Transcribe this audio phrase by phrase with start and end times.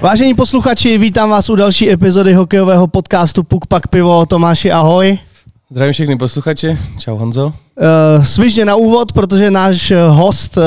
[0.00, 4.26] Vážení posluchači, vítám vás u další epizody hokejového podcastu Puk Pak Pivo.
[4.26, 5.18] Tomáši, ahoj.
[5.70, 6.78] Zdravím všechny posluchače.
[6.98, 7.46] Čau Honzo.
[7.46, 10.62] Uh, svižně na úvod, protože náš host, uh,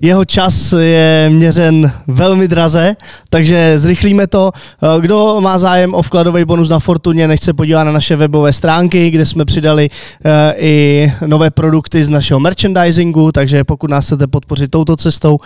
[0.00, 2.96] jeho čas je měřen velmi draze,
[3.28, 4.52] takže zrychlíme to.
[4.82, 8.52] Uh, kdo má zájem o vkladový bonus na Fortuně, nechce se podívat na naše webové
[8.52, 14.26] stránky, kde jsme přidali uh, i nové produkty z našeho merchandisingu, takže pokud nás chcete
[14.26, 15.44] podpořit touto cestou, uh,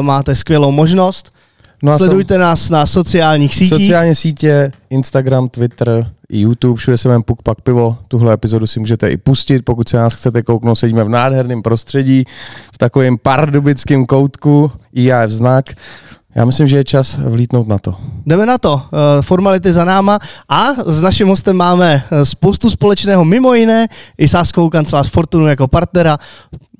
[0.00, 1.32] máte skvělou možnost.
[1.82, 2.40] No Sledujte jsem...
[2.40, 3.68] nás na sociálních sítích.
[3.68, 7.98] Sociální sítě, Instagram, Twitter, i YouTube, všude se jmenuje Puk Pak Pivo.
[8.08, 10.78] Tuhle epizodu si můžete i pustit, pokud se nás chcete kouknout.
[10.78, 12.24] Sedíme v nádherném prostředí,
[12.74, 15.64] v takovém pardubickém koutku, IAF znak.
[16.34, 17.94] Já myslím, že je čas vlítnout na to.
[18.26, 18.82] Jdeme na to.
[18.84, 20.18] Eh, formality za náma
[20.48, 25.68] a s naším hostem máme eh, spoustu společného, mimo jiné i sáskou kancelář Fortunu jako
[25.68, 26.18] partnera.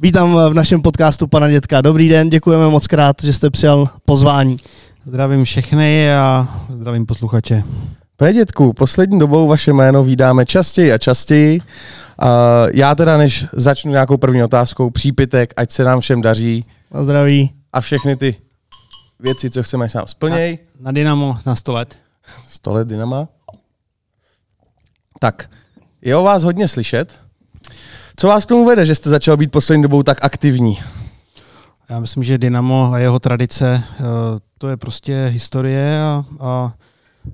[0.03, 1.80] Vítám v našem podcastu pana Dětka.
[1.80, 4.56] Dobrý den, děkujeme moc krát, že jste přijal pozvání.
[5.05, 7.62] Zdravím všechny a zdravím posluchače.
[8.17, 11.61] Pane dětku, poslední dobou vaše jméno vydáme častěji a častěji.
[11.61, 11.67] Uh,
[12.75, 16.65] já teda, než začnu nějakou první otázkou, přípitek, ať se nám všem daří.
[16.91, 17.51] Na zdraví.
[17.73, 18.37] A všechny ty
[19.21, 20.59] věci, co chceme, se nám splněj.
[20.81, 21.98] Na, na Dynamo na 100 let.
[22.48, 23.28] 100 let Dynama.
[25.21, 25.51] Tak,
[26.03, 27.21] je o vás hodně slyšet.
[28.17, 30.78] Co vás tomu vede, že jste začal být poslední dobou tak aktivní?
[31.91, 34.02] Já myslím, že Dynamo a jeho tradice, eh,
[34.58, 36.74] to je prostě historie a, a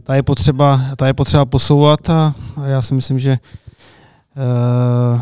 [0.03, 3.39] ta, je potřeba, ta je potřeba posouvat a, a já si myslím, že
[4.37, 5.21] uh,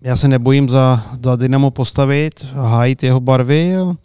[0.00, 3.96] já se nebojím za, za Dynamo postavit, hájit jeho barvy a,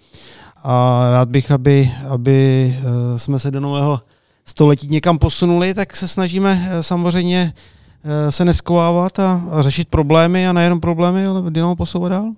[0.63, 4.01] a rád bych, aby, aby uh, jsme se do nového
[4.45, 7.53] století někam posunuli, tak se snažíme samozřejmě
[8.29, 12.31] se neskovávat a, a řešit problémy a nejenom problémy, ale Dynamo posouvat dál.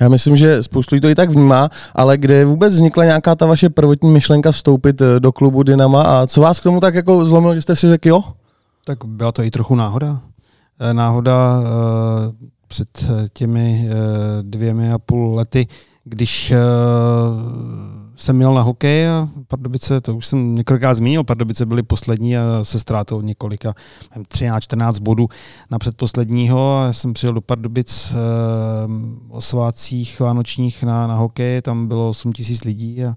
[0.00, 3.46] Já myslím, že spoustu lidí to i tak vnímá, ale kde vůbec vznikla nějaká ta
[3.46, 7.24] vaše prvotní myšlenka vstoupit eh, do klubu Dynama a co vás k tomu tak jako
[7.24, 8.20] zlomilo, že jste si řekli jo?
[8.84, 10.20] Tak byla to i trochu náhoda.
[10.80, 13.90] Eh, náhoda eh, před těmi
[14.42, 15.66] dvěmi a půl lety,
[16.04, 16.54] když
[18.22, 22.42] jsem měl na hokej a Pardubice, to už jsem několikrát zmínil, Pardubice byly poslední a
[22.62, 23.74] se ztrátou několika,
[24.16, 25.28] 13-14 bodů
[25.70, 26.78] na předposledního.
[26.78, 28.16] A já jsem přijel do Pardubic eh,
[29.28, 33.16] o svácích vánočních na, na hokej, tam bylo 8 tisíc lidí a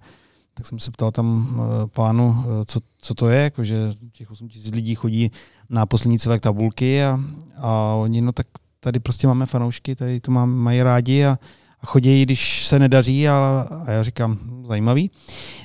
[0.54, 4.48] tak jsem se ptal tam eh, pánu, eh, co, co to je, jakože těch 8
[4.48, 5.32] tisíc lidí chodí
[5.70, 7.20] na poslední celé tabulky a,
[7.58, 8.48] a oni, no tak
[8.80, 11.38] tady prostě máme fanoušky, tady to mám, mají rádi a
[11.86, 15.12] chodí, když se nedaří a, a já říkám, zajímavý.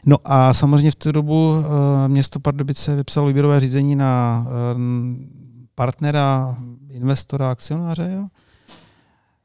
[0.07, 1.65] No a samozřejmě v tu dobu uh,
[2.07, 4.81] město Pardubice vypsalo výběrové řízení na uh,
[5.75, 6.57] partnera,
[6.91, 8.11] investora, akcionáře.
[8.17, 8.27] Jo.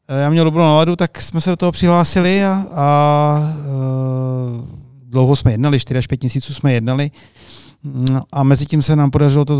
[0.07, 4.67] Eh, já měl dobrou náladu, tak jsme se do toho přihlásili a, a uh,
[5.05, 7.11] dlouho jsme jednali, 4 až 5 měsíců jsme jednali.
[7.83, 9.57] No a mezi tím se nám podařilo to,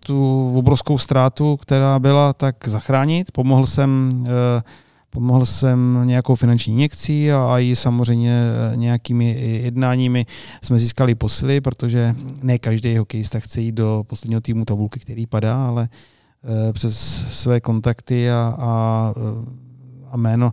[0.00, 3.32] tu obrovskou ztrátu, která byla, tak zachránit.
[3.32, 4.10] Pomohl jsem
[5.14, 8.42] Pomohl jsem nějakou finanční injekcí a, i samozřejmě
[8.72, 9.30] eh, nějakými
[9.62, 10.26] jednáními
[10.62, 15.66] jsme získali posily, protože ne každý hokejista chce jít do posledního týmu tabulky, který padá,
[15.66, 15.88] ale
[16.68, 16.96] e, přes
[17.30, 20.52] své kontakty a, a, eh, a jméno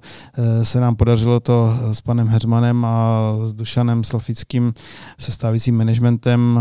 [0.63, 4.73] se nám podařilo to s panem Heřmanem a s Dušanem Slafickým
[5.19, 6.59] se stávícím managementem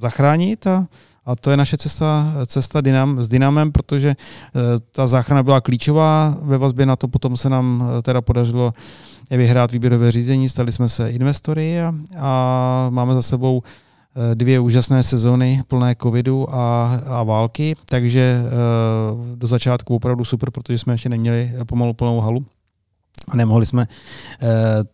[0.00, 0.86] zachránit a
[1.26, 4.60] a to je naše cesta, cesta dynam, s Dynamem, protože eh,
[4.92, 6.36] ta záchrana byla klíčová.
[6.42, 8.72] Ve vazbě na to potom se nám eh, teda podařilo
[9.30, 15.02] vyhrát výběrové řízení, stali jsme se investory a, a máme za sebou eh, dvě úžasné
[15.02, 18.42] sezóny plné covidu a, a války, takže
[19.34, 22.46] do začátku opravdu super, protože jsme ještě neměli pomalu plnou halu
[23.28, 23.86] a nemohli jsme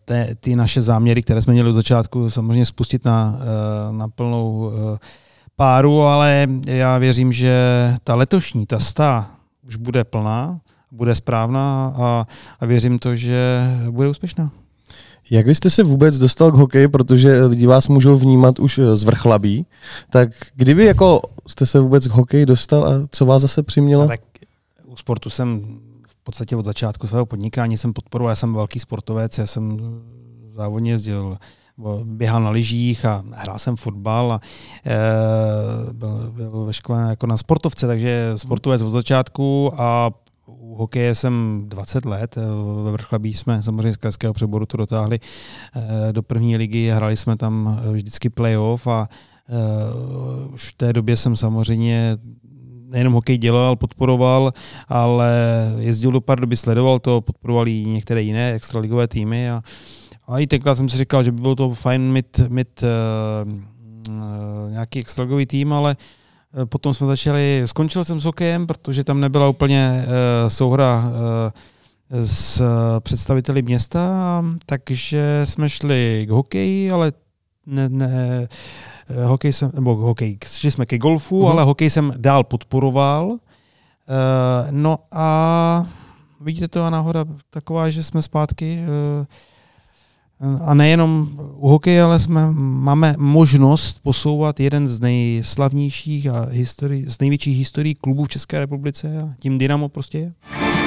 [0.05, 3.39] te, ty naše záměry, které jsme měli od začátku, samozřejmě spustit na,
[3.91, 4.71] na plnou
[5.55, 7.53] páru, ale já věřím, že
[8.03, 9.31] ta letošní, ta sta,
[9.67, 10.59] už bude plná,
[10.91, 12.27] bude správná a,
[12.59, 14.51] a věřím to, že bude úspěšná.
[15.29, 19.03] Jak vy jste se vůbec dostal k hokeji, protože lidi vás můžou vnímat už z
[19.03, 19.65] vrchlabí,
[20.09, 24.07] tak kdyby jako jste se vůbec k hokeji dostal a co vás zase přimělo?
[24.07, 24.21] tak
[24.85, 29.37] u sportu jsem v podstatě od začátku svého podnikání jsem podporoval, já jsem velký sportovec,
[29.37, 29.79] já jsem
[30.53, 31.37] závodně jezdil
[32.03, 34.39] běhal na lyžích a hrál jsem fotbal a
[34.85, 40.11] e, byl, byl ve škole jako na sportovce, takže sportovec od začátku a
[40.45, 42.35] u hokeje jsem 20 let,
[42.83, 45.19] ve Vrchlabí jsme samozřejmě z krajského přeboru to dotáhli
[45.75, 49.09] e, do první ligy, hráli jsme tam vždycky playoff a
[49.49, 52.17] e, už v té době jsem samozřejmě
[52.93, 54.53] nejenom hokej dělal, podporoval,
[54.87, 55.31] ale
[55.79, 59.61] jezdil do Pardubic, sledoval to, podporoval i některé jiné extraligové týmy a
[60.27, 64.11] A i tenkrát jsem si říkal, že by bylo to fajn mít, mít uh,
[64.71, 65.97] nějaký extraligový tým, ale
[66.53, 71.13] uh, potom jsme začali, skončil jsem s hokejem, protože tam nebyla úplně uh, souhra uh,
[72.25, 72.61] s
[72.99, 77.13] představiteli města, takže jsme šli k hokeji, ale
[77.65, 78.47] ne, ne,
[79.25, 81.49] hokej jsem, nebo hokej, šli jsme ke golfu, uh-huh.
[81.49, 83.25] ale hokej jsem dál podporoval.
[83.27, 83.37] Uh,
[84.71, 85.87] no a
[86.41, 88.79] vidíte to a náhoda taková, že jsme zpátky
[89.19, 89.25] uh,
[90.65, 97.19] a nejenom u hokeje, ale jsme, máme možnost posouvat jeden z nejslavnějších a histori- z
[97.19, 100.33] největších historií klubů v České republice a tím Dynamo prostě je.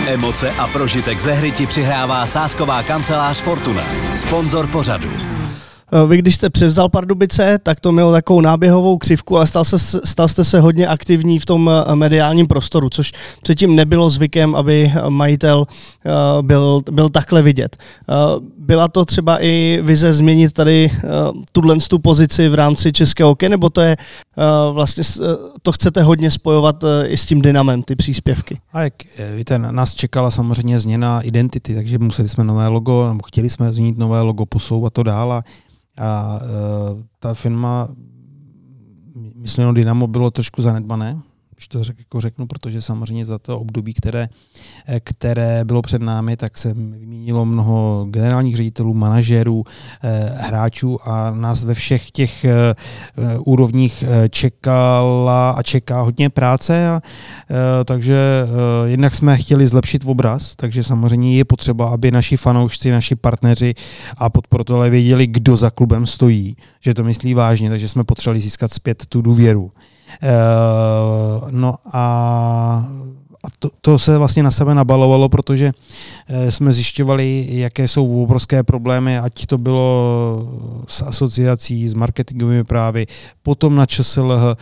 [0.07, 3.83] Emoce a prožitek ze hry ti přihrává sásková kancelář Fortuna,
[4.17, 5.09] sponzor pořadu.
[5.93, 10.01] Eh, vy, když jste převzal Pardubice, tak to mělo takovou náběhovou křivku, ale stal, se,
[10.05, 13.13] stal jste se hodně aktivní v tom eh, mediálním prostoru, což
[13.43, 15.67] předtím nebylo zvykem, aby majitel
[16.07, 16.11] eh,
[16.43, 17.77] byl, byl takhle vidět.
[18.67, 20.91] Byla to třeba i vize změnit tady
[21.53, 23.97] tuhle tu pozici v rámci českého hokeje, nebo to je
[24.73, 25.03] vlastně,
[25.63, 28.59] to chcete hodně spojovat i s tím dynamem, ty příspěvky?
[28.73, 28.95] A jak
[29.37, 33.99] víte, nás čekala samozřejmě změna identity, takže museli jsme nové logo, nebo chtěli jsme změnit
[33.99, 35.43] nové logo, posouvat to dál a
[35.99, 37.89] a uh, ta firma,
[39.37, 41.19] myslím, Dynamo bylo trošku zanedbané,
[41.57, 44.29] když to jako řeknu, protože samozřejmě za to období, které,
[45.01, 49.65] které bylo před námi, tak se vyměnilo mnoho generálních ředitelů, manažerů,
[50.05, 52.75] eh, hráčů a nás ve všech těch eh,
[53.39, 56.89] úrovních eh, čekala a čeká hodně práce.
[56.89, 57.01] A,
[57.85, 58.47] takže
[58.85, 63.75] jednak jsme chtěli zlepšit obraz, takže samozřejmě je potřeba, aby naši fanoušci, naši partneři
[64.17, 68.73] a podporovatelé věděli, kdo za klubem stojí, že to myslí vážně, takže jsme potřebovali získat
[68.73, 69.73] zpět tu důvěru.
[70.23, 70.29] Eh,
[71.51, 72.87] no a
[73.47, 75.73] a to, to se vlastně na sebe nabalovalo, protože
[76.29, 80.49] eh, jsme zjišťovali, jaké jsou obrovské problémy, ať to bylo
[80.89, 83.07] s asociací, s marketingovými právy,
[83.43, 84.57] potom na ČSLH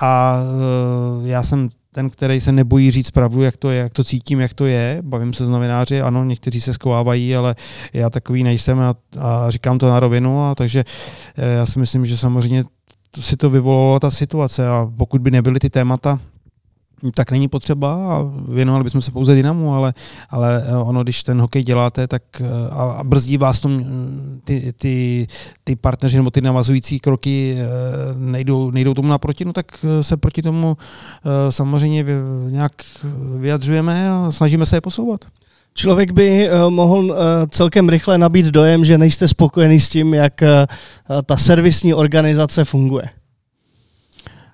[0.00, 4.04] a eh, já jsem ten, který se nebojí říct pravdu, jak to je, jak to
[4.04, 4.98] cítím, jak to je.
[5.02, 7.54] Bavím se s novináři, ano, někteří se skovávají, ale
[7.92, 10.84] já takový nejsem a, a říkám to na rovinu, a takže
[11.36, 12.64] já si myslím, že samozřejmě
[13.20, 16.18] si to vyvolala ta situace a pokud by nebyly ty témata,
[17.14, 19.94] tak není potřeba a věnovali bychom se pouze Dynamu, ale,
[20.30, 24.40] ale eh, ono, když ten hokej děláte, tak eh, a, a brzdí vás tom mm,
[24.44, 25.26] ty, ty,
[25.64, 27.64] ty partneři nebo ty navazující kroky eh,
[28.14, 29.66] nejdou, nejdou tomu naproti, no tak
[30.00, 30.76] se proti tomu
[31.50, 32.04] samozřejmě
[32.48, 32.72] nějak
[33.38, 35.24] vyjadřujeme a snažíme se je posouvat.
[35.74, 37.16] Člověk by uh, mohl uh,
[37.48, 43.04] celkem rychle nabít dojem, že nejste spokojený s tím, jak uh, ta servisní organizace funguje.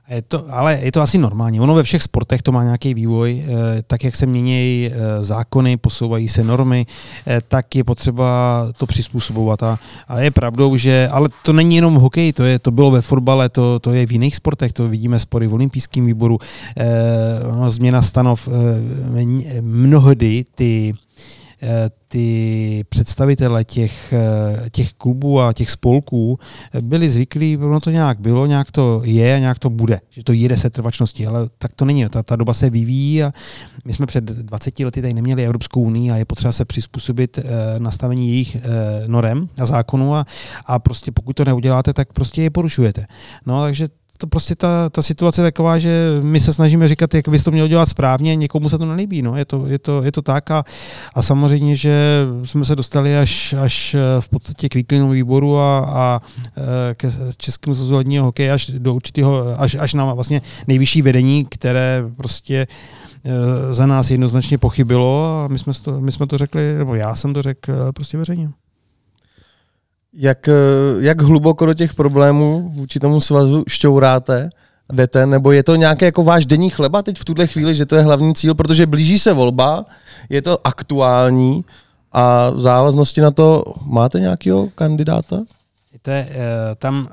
[0.08, 1.61] Je to, ale je to asi normální.
[1.61, 3.44] Ono ve všech sportech to má nějaký vývoj,
[3.87, 6.87] tak jak se mění zákony, posouvají se normy,
[7.49, 8.26] tak je potřeba
[8.79, 9.62] to přizpůsobovat.
[9.62, 12.91] A, a je pravdou, že, ale to není jenom v hokeji, to, je, to bylo
[12.91, 16.38] ve fotbale, to, to je v jiných sportech, to vidíme spory v olympijském výboru,
[17.69, 18.49] změna stanov,
[19.61, 21.36] mnohdy ty Eh,
[22.09, 26.39] ty představitele těch, eh, těch klubů a těch spolků
[26.83, 30.33] byli zvyklí, ono to nějak bylo, nějak to je a nějak to bude, že to
[30.33, 33.33] jede se trvačnosti, ale tak to není, ta, ta doba se vyvíjí a
[33.85, 37.43] my jsme před 20 lety tady neměli Evropskou unii a je potřeba se přizpůsobit eh,
[37.79, 38.57] nastavení jejich
[39.07, 40.27] norem a zákonů a,
[40.67, 43.07] a prostě pokud to neuděláte, tak prostě je porušujete.
[43.47, 47.28] No takže to prostě ta, ta situace je taková, že my se snažíme říkat, jak
[47.28, 49.23] bys to měl dělat správně, někomu se to nelíbí.
[49.23, 49.37] No.
[49.37, 50.64] Je, to, je, to, je to tak a,
[51.14, 55.78] a samozřejmě, že jsme se dostali až, až eh, v podstatě k výklinu výboru a,
[55.78, 56.20] a
[56.56, 62.04] eh, ke Českému svazu hokeje až do určitého, až, až na vlastně nejvyšší vedení, které
[62.16, 62.66] prostě
[63.25, 67.16] eh, za nás jednoznačně pochybilo a my jsme to, my jsme to řekli, nebo já
[67.16, 68.50] jsem to řekl prostě veřejně.
[70.16, 70.52] Jak, eh,
[70.99, 74.50] jak hluboko do těch problémů vůči tomu svazu šťouráte?
[74.92, 77.96] jdete, nebo je to nějaký jako váš denní chleba teď v tuhle chvíli, že to
[77.96, 79.85] je hlavní cíl, protože blíží se volba,
[80.30, 81.64] je to aktuální
[82.12, 85.40] a v závaznosti na to máte nějakého kandidáta?
[85.92, 86.37] Víte, eh,
[86.78, 87.08] tam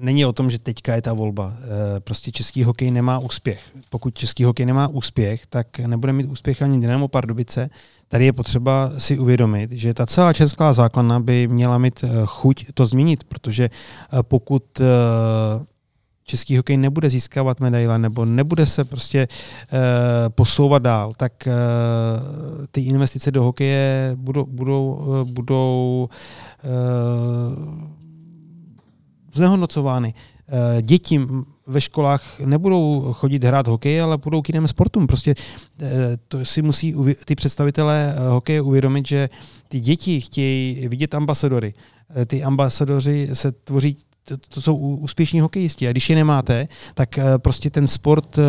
[0.00, 1.54] není o tom, že teďka je ta volba.
[1.56, 3.60] Eh, prostě český hokej nemá úspěch.
[3.90, 7.70] Pokud český hokej nemá úspěch, tak nebude mít úspěch ani Dynamo Pardubice.
[8.08, 12.66] Tady je potřeba si uvědomit, že ta celá česká základna by měla mít eh, chuť
[12.74, 14.64] to změnit, protože eh, pokud
[16.24, 19.28] český hokej nebude získávat medaile nebo nebude se prostě
[20.28, 21.48] posouvat dál, tak
[22.70, 26.08] ty investice do hokeje budou, budou, budou
[29.32, 30.14] znehodnocovány.
[30.52, 31.20] Eh, děti
[31.66, 35.06] ve školách nebudou chodit hrát hokej, ale budou k jiným sportům.
[35.06, 35.34] Prostě
[35.80, 36.94] eh, to si musí
[37.24, 39.28] ty představitelé eh, hokeje uvědomit, že
[39.68, 41.74] ty děti chtějí vidět ambasadory.
[42.26, 45.88] Ty ambasadoři se tvoří to, to jsou úspěšní hokejisti.
[45.88, 48.42] A když je nemáte, tak eh, prostě ten sport eh,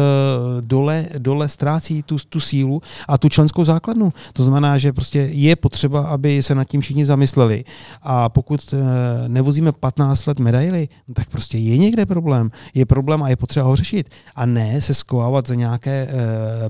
[0.62, 4.14] dole, dole ztrácí tu, tu sílu a tu členskou základnu.
[4.34, 7.64] To znamená, že prostě je potřeba, aby se nad tím všichni zamysleli.
[8.02, 8.78] A pokud eh,
[9.28, 12.52] nevozíme 15 let medaily, no tak prostě je někde problém.
[12.74, 14.10] Je problém a je potřeba ho řešit.
[14.36, 16.08] A ne se skovávat za nějaké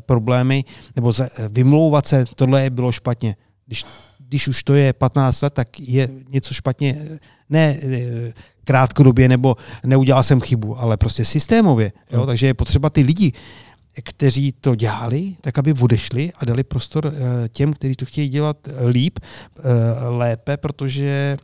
[0.05, 0.63] problémy
[0.95, 1.13] nebo
[1.49, 3.35] vymlouvat se, tohle je bylo špatně.
[3.65, 3.85] Když
[4.31, 7.79] když už to je 15 let, tak je něco špatně, ne
[8.63, 11.91] krátkodobě nebo neudělal jsem chybu, ale prostě systémově.
[12.11, 12.17] Jo?
[12.17, 12.27] Hmm.
[12.27, 13.31] Takže je potřeba ty lidi,
[14.03, 17.13] kteří to dělali, tak aby odešli a dali prostor uh,
[17.49, 19.63] těm, kteří to chtějí dělat líp, uh,
[20.17, 21.37] lépe, protože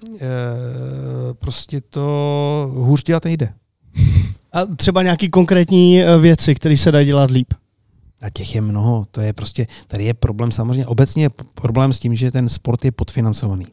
[1.40, 3.54] prostě to hůř dělat nejde.
[4.54, 7.54] A třeba nějaký konkrétní věci, které se dají dělat líp?
[8.22, 9.06] A těch je mnoho.
[9.12, 12.86] To je prostě, tady je problém samozřejmě, obecně je problém s tím, že ten sport
[12.86, 13.66] je podfinancovaný.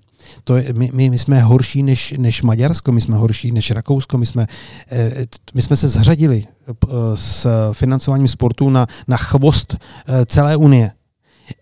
[0.45, 4.19] To je, my, my, my jsme horší než, než Maďarsko, my jsme horší než Rakousko,
[4.19, 4.47] my jsme,
[4.90, 6.73] eh, my jsme se zařadili eh,
[7.14, 10.90] s financováním sportu na, na chvost eh, celé Unie.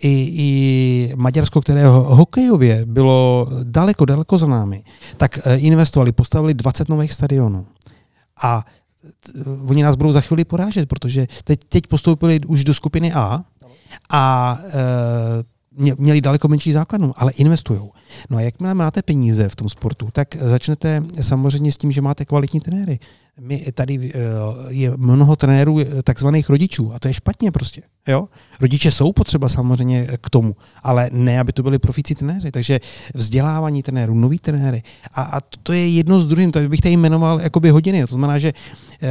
[0.03, 4.83] I, i Maďarsko, které hokejově bylo daleko, daleko za námi,
[5.17, 7.67] tak investovali, postavili 20 nových stadionů.
[8.43, 8.67] A
[9.67, 13.45] oni nás budou za chvíli porážet, protože teď, teď postoupili už do skupiny A
[14.11, 14.59] a
[15.77, 17.81] měli daleko menší základnu, ale investují.
[18.31, 22.25] No a jakmile máte peníze v tom sportu, tak začnete samozřejmě s tím, že máte
[22.25, 22.99] kvalitní trenéry.
[23.41, 24.19] My, tady eh,
[24.69, 27.83] je mnoho trenérů eh, takzvaných rodičů a to je špatně prostě.
[28.09, 28.29] Jo?
[28.61, 32.51] Rodiče jsou potřeba samozřejmě k tomu, ale ne, aby to byli profíci trenéři.
[32.51, 32.81] Takže
[33.15, 34.83] vzdělávání trenérů, noví trenéry.
[35.15, 38.07] A, a to je jedno z druhým, to bych tady jmenoval jakoby hodiny.
[38.07, 38.53] To znamená, že
[39.03, 39.09] eh,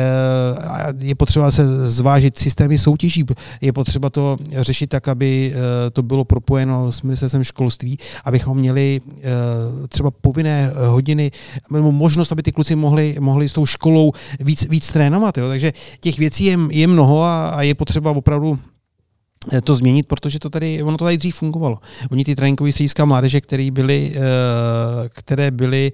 [1.00, 3.25] je potřeba se zvážit systémy soutěží,
[3.62, 5.54] je potřeba to řešit tak, aby
[5.94, 9.01] to bylo propojeno s ministerstvem školství, abychom měli
[9.90, 11.32] třeba povinné hodiny,
[11.70, 15.38] možnost, aby ty kluci mohli, mohli s tou školou víc, víc trénovat.
[15.38, 15.48] Jo.
[15.48, 18.60] Takže těch věcí je, je mnoho a, a je potřeba opravdu
[19.63, 21.77] to změnit, protože to tady, ono to tady dřív fungovalo.
[22.12, 24.19] Oni ty tréninkové střediska mládeže, které byly, eh,
[25.10, 25.91] které byly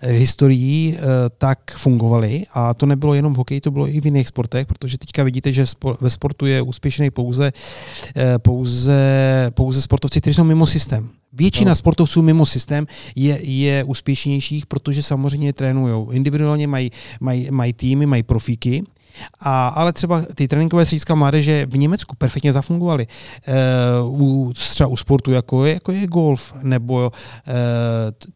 [0.00, 0.96] eh, historií,
[1.38, 4.98] tak fungovaly a to nebylo jenom v hokeji, to bylo i v jiných sportech, protože
[4.98, 5.64] teďka vidíte, že
[6.00, 7.52] ve sportu je úspěšný pouze,
[8.38, 9.00] pouze,
[9.54, 11.10] pouze sportovci, kteří jsou mimo systém.
[11.32, 11.76] Většina no.
[11.76, 12.86] sportovců mimo systém
[13.16, 16.06] je, je úspěšnějších, protože samozřejmě trénují.
[16.16, 18.84] Individuálně mají, mají, mají týmy, mají profíky,
[19.40, 23.06] a, ale třeba ty tréninkové střediska mládeže v Německu perfektně zafungovaly.
[23.46, 23.54] E,
[24.02, 27.12] u, třeba u sportu, jako je, jako je golf, nebo
[27.48, 27.52] e,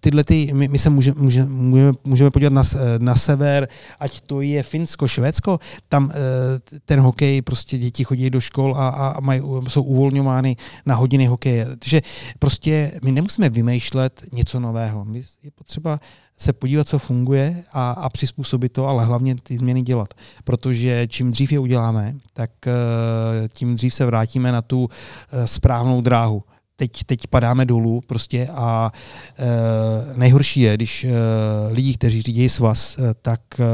[0.00, 2.62] tyhle ty, my, my se může, může, můžeme, můžeme podívat na,
[2.98, 3.68] na sever,
[4.00, 5.58] ať to je Finsko, Švédsko,
[5.88, 10.56] tam e, ten hokej, prostě děti chodí do škol a, a mají, jsou uvolňovány
[10.86, 11.66] na hodiny hokeje.
[11.78, 12.00] Takže
[12.38, 15.04] prostě my nemusíme vymýšlet něco nového.
[15.04, 16.00] My je potřeba
[16.40, 20.14] se podívat, co funguje a, a přizpůsobit to, ale hlavně ty změny dělat.
[20.44, 24.88] Protože čím dřív je uděláme, tak uh, tím dřív se vrátíme na tu uh,
[25.44, 26.42] správnou dráhu.
[26.76, 28.92] Teď, teď padáme dolů prostě a
[29.38, 31.10] uh, nejhorší je, když uh,
[31.72, 33.66] lidi, kteří řídí svaz, uh, tak uh,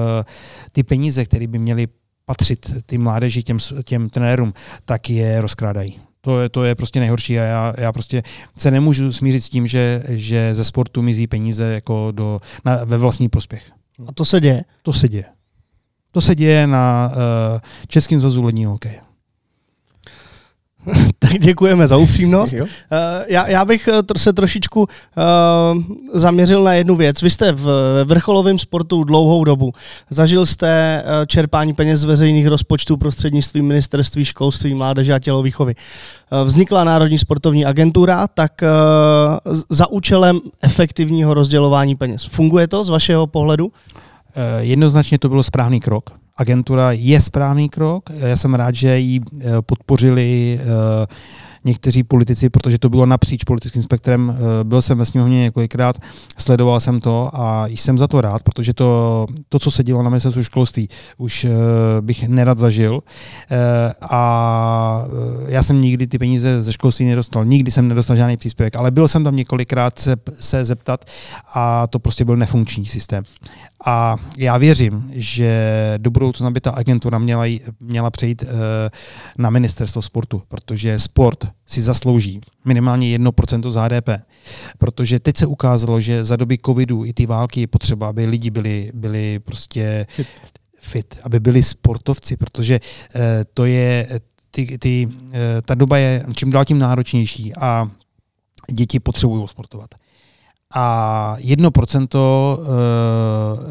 [0.73, 1.89] ty peníze, které by měly
[2.25, 4.53] patřit ty mládeži, těm, těm trenérům,
[4.85, 6.06] tak je rozkrádají.
[6.27, 8.23] To je, to je prostě nejhorší a já, já prostě
[8.57, 12.99] se nemůžu smířit s tím, že, že ze sportu mizí peníze jako do, na, ve
[12.99, 13.71] vlastní prospěch.
[14.07, 14.65] A to se děje?
[14.83, 15.25] To se děje.
[16.11, 19.01] To se děje na uh, Českém zvazu ledního hokeje.
[21.19, 22.55] tak děkujeme za upřímnost.
[22.61, 22.67] Uh,
[23.27, 25.83] já, já bych eh, se trošičku uh,
[26.15, 27.23] zaměřil na jednu věc.
[27.23, 27.69] Vy jste v
[28.05, 29.73] vrcholovém sportu dlouhou dobu.
[30.11, 35.75] Zažil jste čerpání peněz z veřejných rozpočtů prostřednictvím ministerství školství, mládeže a tělovýchovy.
[36.45, 42.25] Vznikla Národní sportovní agentura, tak uh, za účelem efektivního rozdělování peněz.
[42.25, 43.73] Funguje to z vašeho pohledu?
[44.61, 48.11] Jednoznačně to byl správný krok agentura je správný krok.
[48.11, 51.07] Já jsem rád, že ji eh, podpořili eh,
[51.67, 54.37] někteří politici, protože to bylo napříč politickým spektrem.
[54.37, 55.97] Eh, byl jsem ve sněmovně několikrát,
[56.39, 60.11] sledoval jsem to a jsem za to rád, protože to, to co se dělo na
[60.11, 61.51] ministerstvu školství, už eh,
[62.01, 63.03] bych nerad zažil.
[63.51, 65.05] Eh, a
[65.47, 69.09] já jsem nikdy ty peníze ze školství nedostal, nikdy jsem nedostal žádný příspěvek, ale byl
[69.09, 71.05] jsem tam několikrát se, se zeptat
[71.55, 73.25] a to prostě byl nefunkční systém.
[73.87, 77.45] A já věřím, že do budoucna by ta agentura měla,
[77.81, 78.45] měla přejít
[79.39, 84.09] na ministerstvo sportu, protože sport si zaslouží minimálně 1% z HDP.
[84.79, 88.51] Protože teď se ukázalo, že za doby covidu i ty války je potřeba, aby lidi
[88.51, 90.07] byli, byli prostě
[90.81, 92.81] fit, aby byli sportovci, protože
[93.15, 94.09] eh, to je,
[94.51, 97.91] ty, ty, eh, ta doba je čím dál tím náročnější a
[98.73, 99.95] děti potřebují sportovat.
[100.75, 102.67] A 1% eh,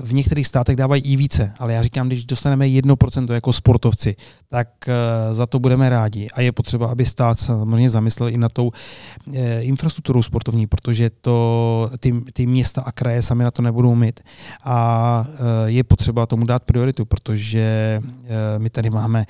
[0.02, 4.16] v některých státech dávají i více, ale já říkám, když dostaneme 1% jako sportovci,
[4.50, 6.28] tak eh, za to budeme rádi.
[6.34, 8.72] A je potřeba, aby stát samozřejmě zamyslel i na tou
[9.34, 14.20] eh, infrastrukturou sportovní, protože to, ty, ty města a kraje sami na to nebudou mít.
[14.64, 15.28] A
[15.66, 18.02] je potřeba tomu dát prioritu, protože
[18.58, 19.26] my tady máme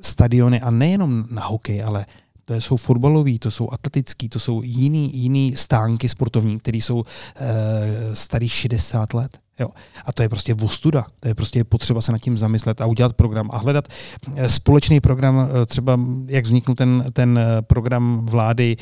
[0.00, 2.06] stadiony a nejenom na hokej, ale
[2.48, 7.02] to jsou fotbaloví, to jsou atletický, to jsou jiný, jiný stánky sportovní, které jsou
[7.36, 9.38] e, starý 60 let.
[9.60, 9.68] Jo.
[10.04, 11.06] A to je prostě vostuda.
[11.20, 13.88] To je prostě potřeba se nad tím zamyslet a udělat program a hledat
[14.34, 18.76] eh, společný program, eh, třeba jak vzniknul ten, ten program vlády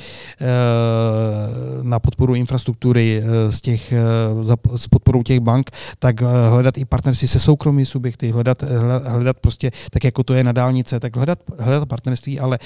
[1.82, 3.92] na podporu infrastruktury z těch,
[4.76, 8.62] s podporou těch bank, tak hledat i partnerství se soukromými subjekty, hledat,
[9.06, 12.58] hledat prostě, tak jako to je na dálnice, tak hledat, hledat partnerství, ale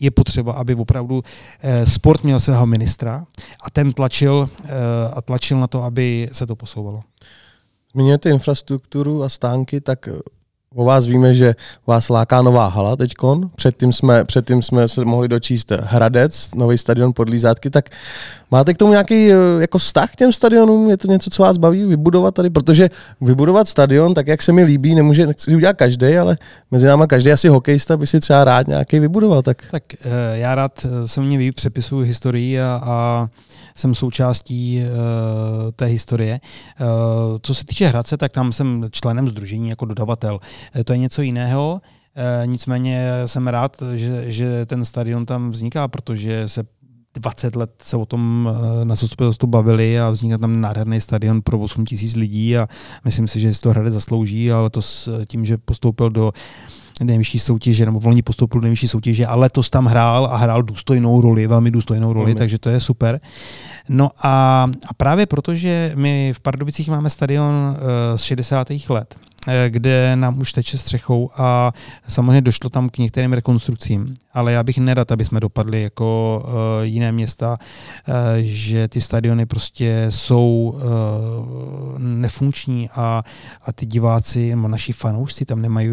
[0.00, 1.22] je potřeba, aby opravdu
[1.60, 3.26] eh, sport měl svého ministra
[3.60, 4.68] a ten tlačil eh,
[5.14, 7.00] a tlačil na to, aby se to posouvalo.
[7.92, 10.08] Zmiňujete infrastrukturu a stánky, tak
[10.76, 11.54] O vás víme, že
[11.86, 13.50] vás láká nová hala teďkon.
[13.56, 17.90] Předtím jsme, předtím jsme se mohli dočíst Hradec, nový stadion pod Lízátky, tak
[18.50, 20.90] máte k tomu nějaký eh, jako vztah k těm stadionům?
[20.90, 22.50] Je to něco, co vás baví vybudovat tady?
[22.50, 22.88] Protože
[23.20, 26.38] vybudovat stadion, tak jak se mi líbí, nemůže si udělat každý, ale
[26.70, 29.42] mezi náma každý asi hokejista by si třeba rád nějaký vybudoval.
[29.42, 33.28] Tak, tak eh, já rád eh, se mě ví, přepisuju historii a, a
[33.76, 36.40] jsem součástí uh, té historie.
[36.80, 36.86] Uh,
[37.42, 40.34] co se týče Hradce, tak tam jsem členem združení jako dodavatel.
[40.76, 41.80] Uh, to je něco jiného.
[42.46, 46.62] Nicméně jsem rád, že, že ten stadion tam vzniká, protože se
[47.16, 48.50] 20 let se o tom
[48.84, 52.68] na zastupitelstvu bavili a vznikne tam nádherný stadion pro 8 tisíc lidí a
[53.04, 56.32] myslím si, že si to Hradec zaslouží, ale to s tím, že postoupil do
[57.04, 61.20] nejvyšší soutěže, nebo volně postoupil do nejvyšší soutěže a letos tam hrál a hrál důstojnou
[61.20, 62.38] roli, velmi důstojnou roli, mm.
[62.38, 63.20] takže to je super.
[63.88, 68.68] No a, a právě protože my v Pardubicích máme stadion uh, z 60.
[68.88, 69.35] let, Eh,
[69.68, 71.72] kde nám už teče střechou a
[72.08, 74.14] samozřejmě došlo tam k některým rekonstrukcím.
[74.32, 77.58] Ale já bych nerad, aby jsme dopadli jako uh, jiné města,
[78.08, 80.78] uh, že ty stadiony prostě jsou
[81.98, 83.22] nefunkční a,
[83.62, 85.90] a ty diváci, nebo naši fanoušci tam nemají,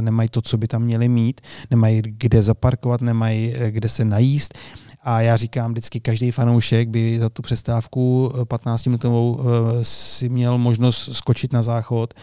[0.00, 4.58] nemají to, co by tam měli mít, nemají kde zaparkovat, nemají kde se najíst.
[5.02, 9.40] A já říkám vždycky, každý fanoušek by za tu přestávku 15 minutovou
[9.82, 12.14] si měl možnost skočit na záchod,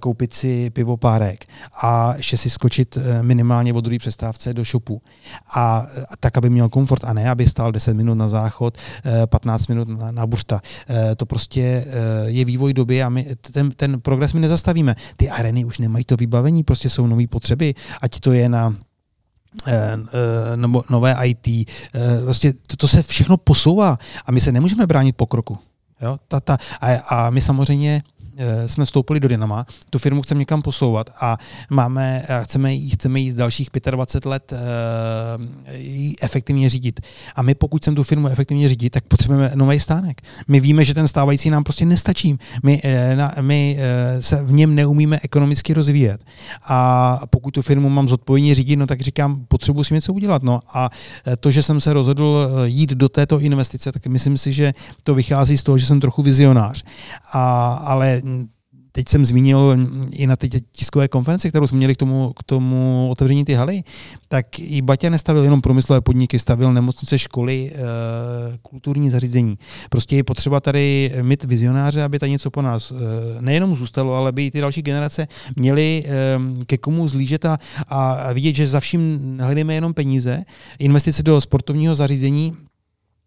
[0.00, 1.46] koupit si pivo párek
[1.82, 5.02] a ještě si skočit eh, minimálně od druhé přestávce do shopu.
[5.54, 5.86] A,
[6.20, 8.78] tak, aby měl komfort a ne, aby stál 10 minut na záchod,
[9.26, 10.60] 15 eh, minut na, na buřta.
[10.88, 11.84] Eh, to prostě
[12.26, 14.94] je vývoj doby a my ten, ten progres my nezastavíme.
[15.16, 18.74] Ty areny už nemají to vybavení, prostě jsou nové potřeby, ať to je na
[20.56, 21.70] nebo nové IT.
[22.24, 25.58] Vlastně to, to se všechno posouvá a my se nemůžeme bránit pokroku.
[26.00, 26.18] Jo?
[26.28, 28.19] Ta, ta, a, a my samozřejmě Eh,
[28.66, 31.38] jsme vstoupili do Dynama, tu firmu chceme někam posouvat a
[31.70, 34.58] máme, chceme, jí, chceme jí z dalších 25 let uh,
[35.74, 37.00] jí efektivně řídit.
[37.36, 40.20] A my pokud chceme tu firmu efektivně řídit, tak potřebujeme nový stánek.
[40.48, 42.38] My víme, že ten stávající nám prostě nestačí.
[42.62, 43.78] My, uh, na, my
[44.20, 46.24] se v něm neumíme ekonomicky rozvíjet.
[46.64, 50.42] A pokud tu firmu mám zodpovědně řídit, no tak říkám, potřebuji si něco udělat.
[50.42, 50.90] No a
[51.40, 54.72] to, že jsem se rozhodl jít do této investice, tak myslím si, že
[55.04, 56.84] to vychází z toho, že jsem trochu vizionář.
[57.32, 58.19] A, ale
[58.92, 59.76] teď jsem zmínil
[60.10, 63.82] i na té tiskové konferenci, kterou jsme měli k tomu, k tomu otevření ty haly,
[64.28, 67.78] tak i Baťa nestavil jenom průmyslové podniky, stavil nemocnice, školy, e,
[68.62, 69.58] kulturní zařízení.
[69.90, 72.94] Prostě je potřeba tady mít vizionáře, aby tady něco po nás e,
[73.42, 78.32] nejenom zůstalo, ale aby i ty další generace měly e, ke komu zlížet a, a
[78.32, 80.44] vidět, že za vším hledáme jenom peníze.
[80.78, 82.56] Investice do sportovního zařízení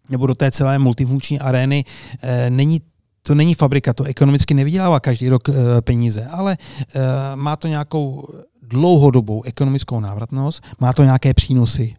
[0.10, 1.84] nebo do té celé multifunkční arény
[2.50, 2.80] není
[3.24, 7.00] to není fabrika, to ekonomicky nevydělává každý rok e, peníze, ale e,
[7.36, 8.28] má to nějakou
[8.62, 11.96] dlouhodobou ekonomickou návratnost, má to nějaké přínosy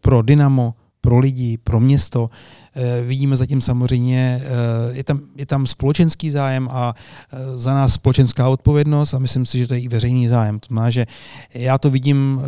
[0.00, 0.74] pro Dynamo,
[1.06, 2.30] pro lidi, pro město.
[2.74, 7.92] E, vidíme zatím samozřejmě, e, je, tam, je tam společenský zájem a e, za nás
[7.92, 10.58] společenská odpovědnost a myslím si, že to je i veřejný zájem.
[10.60, 11.06] To znamená, že
[11.54, 12.42] já to vidím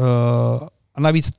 [0.95, 1.31] a navíc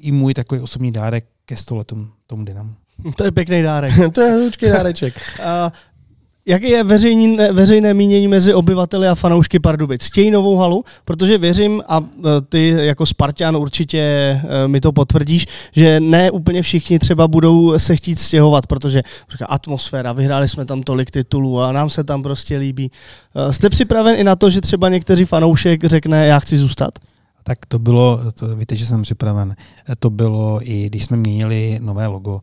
[0.00, 2.74] i můj takový osobní dárek ke stoletům tomu Dynamu.
[3.16, 3.92] To je pěkný dárek.
[4.12, 5.14] to je hlučký dáreček.
[5.38, 5.70] uh,
[6.48, 10.06] Jaké je veřejní, veřejné mínění mezi obyvateli a fanoušky Pardubic?
[10.06, 10.84] Chtějí novou halu?
[11.04, 16.62] Protože věřím, a e, ty jako Spartan určitě e, mi to potvrdíš, že ne úplně
[16.62, 21.72] všichni třeba budou se chtít stěhovat, protože říká, atmosféra, vyhráli jsme tam tolik titulů a
[21.72, 22.90] nám se tam prostě líbí.
[23.48, 26.98] E, jste připraven i na to, že třeba někteří fanoušek řekne, já chci zůstat?
[27.48, 29.56] Tak to bylo, to, víte, že jsem připraven,
[29.98, 32.40] to bylo i když jsme měnili nové logo.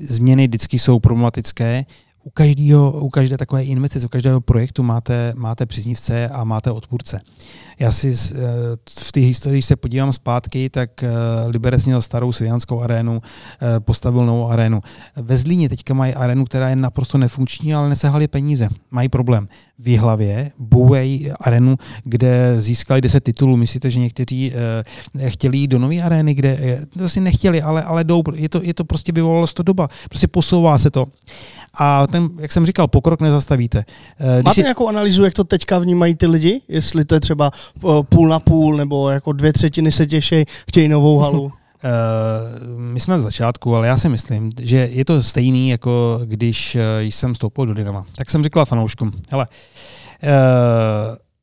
[0.00, 1.84] Změny vždycky jsou problematické,
[2.24, 7.20] u, každého, u každé takové investice, u každého projektu máte, máte příznivce a máte odpůrce.
[7.78, 8.36] Já si eh,
[9.00, 11.08] v té historii se podívám zpátky, tak eh,
[11.46, 14.80] Liberec měl starou Svijanskou arénu, eh, postavil novou arénu.
[15.16, 18.68] Ve Zlíně teďka mají arénu, která je naprosto nefunkční, ale nesehali peníze.
[18.90, 19.48] Mají problém.
[19.78, 23.56] V Jihlavě bouvají arénu, kde získali 10 titulů.
[23.56, 24.52] Myslíte, že někteří
[25.26, 28.22] chtěli jít do nové arény, kde to si nechtěli, ale, ale jdou.
[28.34, 29.88] Je to, je to prostě vyvolalo to doba.
[30.08, 31.06] Prostě posouvá se to.
[31.74, 33.78] A ten, jak jsem říkal, pokrok nezastavíte.
[33.78, 34.62] Eh, když Máte si...
[34.62, 36.60] nějakou analýzu, jak to teďka vnímají ty lidi?
[36.68, 40.88] Jestli to je třeba eh, půl na půl, nebo jako dvě třetiny se těší, chtějí
[40.88, 41.42] novou halu?
[41.42, 41.50] Uh,
[42.78, 47.34] my jsme v začátku, ale já si myslím, že je to stejný, jako když jsem
[47.34, 48.06] vstoupil do Dynama.
[48.16, 49.46] Tak jsem říkal fanouškům, hele,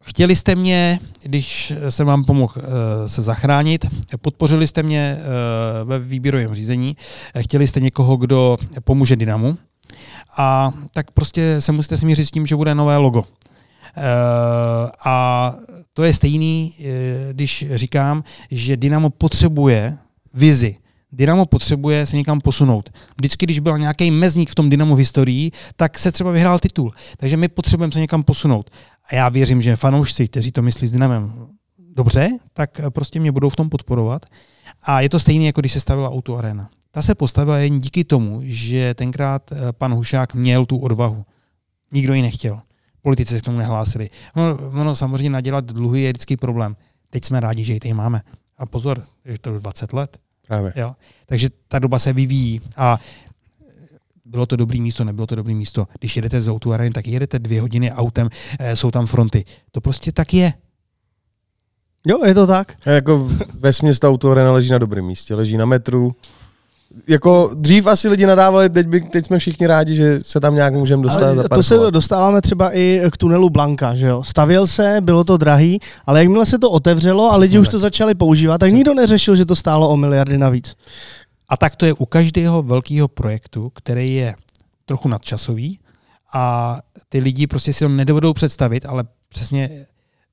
[0.03, 2.53] Chtěli jste mě, když jsem vám pomohl
[3.07, 3.85] se zachránit,
[4.21, 5.17] podpořili jste mě
[5.83, 6.97] ve výběrovém řízení,
[7.39, 9.57] chtěli jste někoho, kdo pomůže Dynamu,
[10.37, 13.23] a tak prostě se musíte smířit s tím, že bude nové logo.
[13.23, 14.03] E,
[15.05, 15.55] a
[15.93, 19.97] to je stejný, e, když říkám, že Dynamo potřebuje
[20.33, 20.75] vizi.
[21.11, 22.89] Dynamo potřebuje se někam posunout.
[23.17, 26.93] Vždycky, když byl nějaký mezník v tom Dynamo v historii, tak se třeba vyhrál titul.
[27.17, 28.69] Takže my potřebujeme se někam posunout.
[29.09, 31.47] A já věřím, že fanoušci, kteří to myslí s Dynamem
[31.95, 34.25] dobře, tak prostě mě budou v tom podporovat.
[34.83, 36.69] A je to stejné, jako když se stavila Auto Arena.
[36.91, 41.25] Ta se postavila jen díky tomu, že tenkrát eh, pan Hušák měl tu odvahu.
[41.91, 42.61] Nikdo ji nechtěl.
[43.01, 44.09] Politici se k tomu nehlásili.
[44.35, 46.75] No, ono samozřejmě nadělat dluhy je vždycky problém.
[47.09, 48.21] Teď jsme rádi, že ji tady máme.
[48.57, 50.17] A pozor, je to 20 let.
[50.47, 50.73] Právě.
[50.75, 50.95] Jo?
[51.25, 52.99] Takže ta doba se vyvíjí a
[54.25, 55.87] bylo to dobrý místo, nebylo to dobrý místo.
[55.99, 59.45] Když jedete z autu tak jedete dvě hodiny autem, eh, jsou tam fronty.
[59.71, 60.53] To prostě tak je.
[62.05, 62.77] Jo, je to tak.
[62.85, 66.15] A jako ve směs ta auto leží na dobrém místě, leží na metru,
[67.07, 70.73] jako dřív asi lidi nadávali, teď, by, teď jsme všichni rádi, že se tam nějak
[70.73, 71.23] můžeme dostat.
[71.23, 74.23] Ale to se dostáváme třeba i k tunelu Blanka, že jo.
[74.23, 78.15] Stavěl se, bylo to drahý, ale jakmile se to otevřelo a lidi už to začali
[78.15, 80.75] používat, tak nikdo neřešil, že to stálo o miliardy navíc.
[81.49, 84.35] A tak to je u každého velkého projektu, který je
[84.85, 85.79] trochu nadčasový
[86.33, 86.77] a
[87.09, 89.85] ty lidi prostě si to nedovedou představit, ale přesně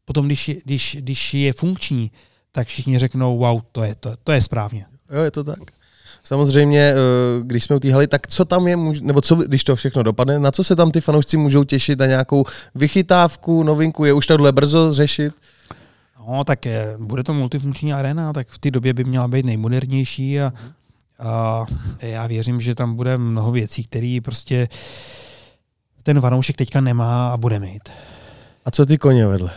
[0.05, 2.11] potom, když, když, když je funkční,
[2.53, 4.87] tak všichni řeknou, wow, to je, to, to je správně.
[5.11, 5.59] Jo, je to tak.
[6.25, 6.95] Samozřejmě, eh,
[7.43, 10.51] když jsme u haly, tak co tam je, nebo co, když to všechno dopadne, na
[10.51, 14.93] co se tam ty fanoušci můžou těšit, na nějakou vychytávku, novinku, je už tohle brzo
[14.93, 15.35] řešit?
[16.29, 20.41] No, tak je, bude to multifunkční arena, tak v té době by měla být nejmodernější
[20.41, 20.53] a,
[21.19, 21.67] a
[22.01, 24.69] já věřím, že tam bude mnoho věcí, které prostě
[26.03, 27.89] ten fanoušek teďka nemá a bude mít.
[28.65, 29.51] A co ty koně vedle?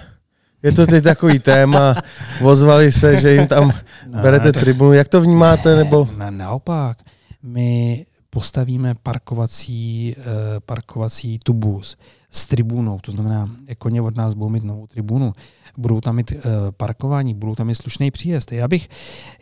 [0.64, 1.96] Je to teď takový téma,
[2.44, 3.72] ozvali se, že jim tam
[4.08, 4.94] no, berete to, tribunu.
[4.94, 5.76] Jak to vnímáte?
[5.76, 6.10] Nebo?
[6.18, 6.98] Na, naopak,
[7.44, 10.24] my postavíme parkovací, uh,
[10.66, 11.98] parkovací tubus
[12.32, 15.34] s tribunou, to znamená, koně od nás budou mít novou tribunu,
[15.78, 16.42] budou tam mít uh,
[16.78, 18.52] parkování, budou tam mít slušný příjezd.
[18.52, 18.90] Já bych,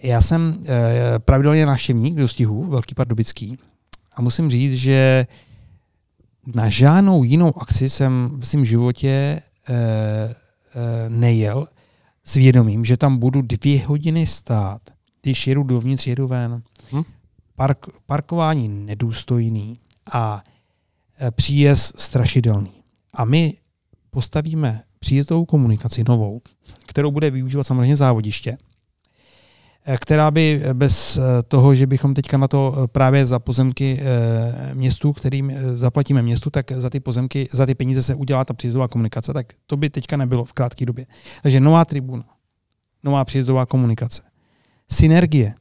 [0.03, 0.65] já jsem uh,
[1.19, 3.57] pravidelně návštěvník dostihu, Velký Pardubický,
[4.15, 5.27] a musím říct, že
[6.55, 9.75] na žádnou jinou akci jsem v svém životě uh,
[11.09, 11.67] nejel
[12.23, 14.81] s vědomím, že tam budu dvě hodiny stát,
[15.21, 16.63] když jedu dovnitř, jedu ven.
[16.91, 17.03] Hm?
[17.55, 19.73] Park, parkování nedůstojný
[20.13, 20.43] a
[21.19, 22.73] eh, příjezd strašidelný.
[23.13, 23.57] A my
[24.09, 26.41] postavíme příjezdovou komunikaci novou,
[26.85, 28.64] kterou bude využívat samozřejmě závodiště, Eh,
[29.99, 34.01] která by bez eh, toho, že bychom teďka na to eh, právě za pozemky
[34.73, 38.87] městu, kterým zaplatíme městu, tak za ty pozemky, za ty peníze se udělá ta příjezdová
[38.87, 41.05] komunikace, tak to by teďka nebylo v krátké době.
[41.43, 42.23] Takže nová tribuna,
[43.03, 44.21] nová příjezdová komunikace.
[44.91, 45.53] Synergie.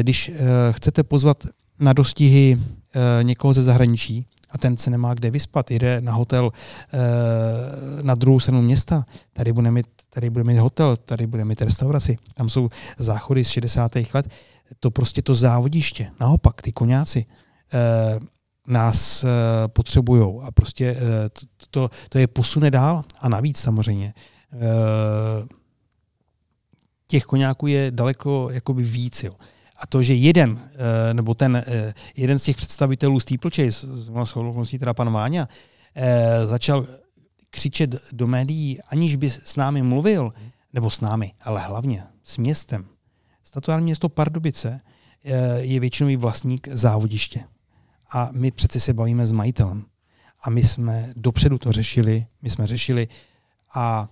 [0.00, 0.32] Když
[0.70, 1.46] chcete pozvat
[1.80, 2.58] na dostihy
[3.22, 4.26] někoho ze zahraničí,
[4.56, 6.50] a ten se nemá kde vyspat, jde na hotel
[8.02, 12.16] na druhou stranu města, tady bude mít tady bude mít hotel, tady bude mít restauraci,
[12.34, 13.92] tam jsou záchody z 60.
[14.14, 14.28] let,
[14.80, 17.26] to prostě to závodiště, naopak, ty koňáci
[17.74, 18.18] eh,
[18.66, 19.28] nás eh,
[19.68, 24.14] potřebují a prostě eh, to, to, to je posune dál a navíc samozřejmě.
[24.52, 24.58] Eh,
[27.06, 29.24] těch koňáků je daleko jakoby víc.
[29.24, 29.34] Jo.
[29.78, 33.86] A to, že jeden, eh, nebo ten eh, jeden z těch představitelů Steeplechase,
[34.66, 35.48] z teda pan Váňa,
[35.94, 36.86] eh, začal
[37.50, 40.30] křičet do médií, aniž by s námi mluvil,
[40.72, 42.86] nebo s námi, ale hlavně s městem.
[43.44, 44.80] Statutární město Pardubice
[45.58, 47.44] je většinový vlastník závodiště.
[48.12, 49.84] A my přece se bavíme s majitelem.
[50.42, 53.08] A my jsme dopředu to řešili, my jsme řešili
[53.74, 54.08] a,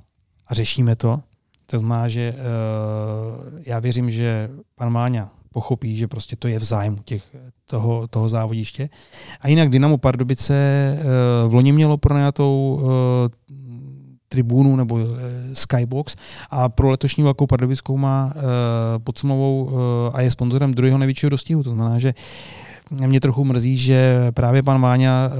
[0.46, 1.22] a řešíme to.
[1.66, 6.64] To znamená, že uh, já věřím, že pan Máňa pochopí, že prostě to je v
[6.64, 7.22] zájmu těch,
[7.70, 8.88] toho, toho závodiště.
[9.40, 12.88] A jinak Dynamo Pardubice uh, v loni mělo pronajatou uh,
[14.28, 15.02] tribunu nebo uh,
[15.52, 16.16] skybox
[16.50, 18.34] a pro letošní Velkou Pardubickou má
[19.04, 19.70] pod smlouvou
[20.12, 21.62] a je sponzorem druhého největšího dostihu.
[21.62, 22.14] To znamená, že
[22.90, 25.30] mě trochu mrzí, že právě pan Váňa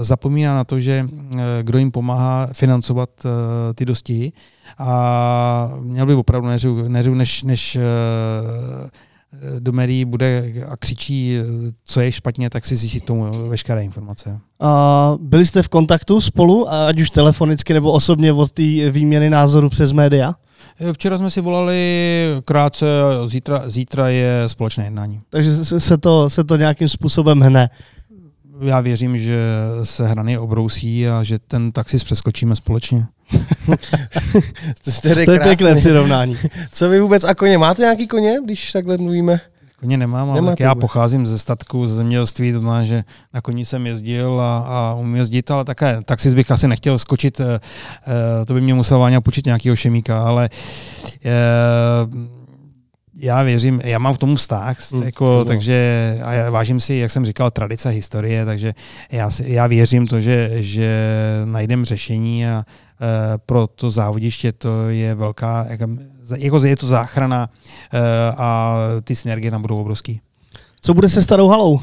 [0.00, 1.06] zapomíná na to, že
[1.62, 3.10] kdo jim pomáhá financovat
[3.74, 4.32] ty dostihy
[4.78, 7.78] a měl by opravdu neřu, neřu než, než
[9.58, 11.38] do médií bude a křičí,
[11.84, 14.38] co je špatně, tak si zjistit tomu veškeré informace.
[14.60, 19.68] A byli jste v kontaktu spolu, ať už telefonicky nebo osobně od té výměny názoru
[19.68, 20.34] přes média?
[20.92, 22.86] Včera jsme si volali krátce,
[23.26, 25.20] zítra, zítra je společné jednání.
[25.30, 27.70] Takže se to, se to nějakým způsobem hne.
[28.60, 29.38] Já věřím, že
[29.82, 33.06] se hrany obrousí a že ten taxis přeskočíme společně.
[34.84, 34.90] to,
[35.24, 36.36] to je pěkné přirovnání.
[36.70, 37.58] Co vy vůbec a koně?
[37.58, 39.40] Máte nějaký koně, když takhle mluvíme?
[39.80, 43.64] Koně nemám, ale tak já pocházím ze statku, ze zemědělství, to znamená, že na koni
[43.64, 47.60] jsem jezdil a, a umím jezdit, ale také taxis bych asi nechtěl skočit, e,
[48.44, 50.48] to by mě musel Váňa počít nějakého šemíka, ale
[51.24, 51.30] e,
[53.24, 55.46] já věřím, já mám k tomu vztah, mm, jako, mm.
[55.46, 58.74] takže a já vážím si, jak jsem říkal, tradice, historie, takže
[59.12, 61.10] já, si, já věřím to, že, že
[61.44, 65.86] najdeme řešení a e, pro to závodiště to je velká, jako,
[66.36, 67.48] jako je to záchrana
[67.92, 68.00] e,
[68.36, 70.20] a ty synergie tam budou obrovský.
[70.80, 71.80] Co bude se starou halou?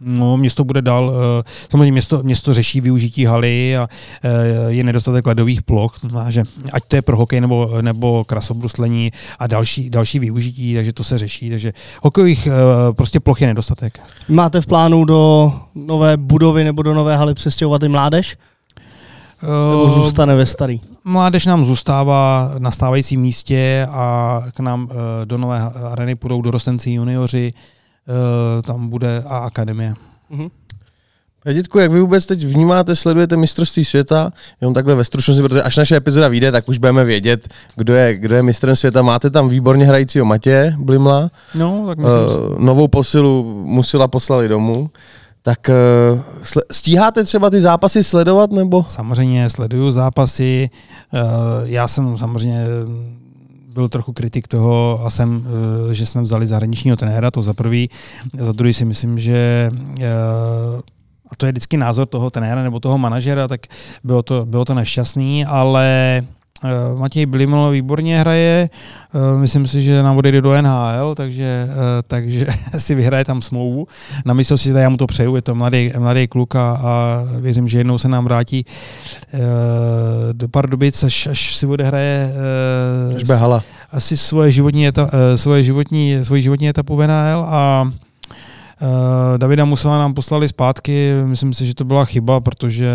[0.00, 3.88] No, město bude dál, eh, samozřejmě město, město řeší využití haly a
[4.22, 4.28] eh,
[4.68, 9.10] je nedostatek ledových ploch, to znamená, že ať to je pro hokej nebo, nebo krasobruslení
[9.38, 12.50] a další, další využití, takže to se řeší, takže hokejových eh,
[12.92, 14.00] prostě ploch je nedostatek.
[14.28, 18.36] Máte v plánu do nové budovy nebo do nové haly přestěhovat i mládež?
[19.42, 20.80] Nebo zůstane ve starý?
[21.04, 24.88] Mládež nám zůstává na stávajícím místě a k nám
[25.24, 25.60] do nové
[25.92, 27.52] areny půjdou dorostenci junioři,
[28.62, 29.94] tam bude a akademie.
[30.30, 30.50] Mm-hmm.
[31.52, 35.76] Dětku, jak vy vůbec teď vnímáte, sledujete mistrovství světa, jenom takhle ve stručnosti, protože až
[35.76, 39.02] naše epizoda vyjde, tak už budeme vědět, kdo je, kdo je mistrem světa.
[39.02, 44.90] Máte tam výborně hrajícího Matě Blimla, no, tak myslím, uh, novou posilu musila poslali domů.
[45.42, 45.70] Tak
[46.14, 46.20] uh,
[46.72, 48.84] stíháte třeba ty zápasy sledovat, nebo?
[48.88, 50.70] Samozřejmě sleduju zápasy.
[51.12, 51.20] Uh,
[51.64, 52.64] já jsem samozřejmě
[53.74, 55.46] byl trochu kritik toho, a jsem,
[55.90, 57.90] eh, že jsme vzali zahraničního trenéra, to za prvý.
[58.38, 60.82] Za druhý si myslím, že eh,
[61.30, 63.66] a to je vždycky názor toho trenéra nebo toho manažera, tak
[64.04, 66.22] bylo to, bylo to nešťastný, ale
[66.94, 68.68] Matěj Bliml výborně hraje,
[69.14, 72.46] eh, myslím si, že nám odejde do NHL, takže, eh, takže
[72.78, 73.86] si vyhraje tam smlouvu.
[74.24, 77.78] Na si já mu to přeju, je to mladý, mladý kluk a, a věřím, že
[77.78, 78.64] jednou se nám vrátí
[80.32, 82.32] do Pardubic, až, až si odehraje
[83.16, 83.62] až behala.
[83.90, 87.90] asi svoje životní, eta, svoje životní, svoji životní etapu v NHL a
[89.36, 92.90] Davida Musela nám poslali zpátky, myslím si, že to byla chyba, protože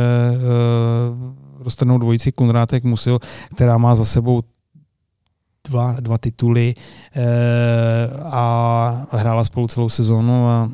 [1.60, 3.20] roztrhnou dvojici Kunrátek Musil,
[3.56, 4.44] která má za sebou
[5.68, 6.76] dva, dva tituly
[7.16, 7.24] e,
[8.24, 10.70] a hrála spolu celou sezónu a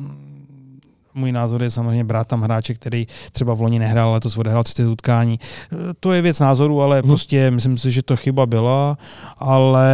[1.16, 4.64] můj názor je samozřejmě brát tam hráče, který třeba v loni nehrál, ale to odehrál
[4.64, 5.40] 30 utkání.
[5.40, 7.08] Eh, to je věc názoru, ale hmm.
[7.08, 8.98] prostě myslím si, že to chyba byla,
[9.38, 9.88] ale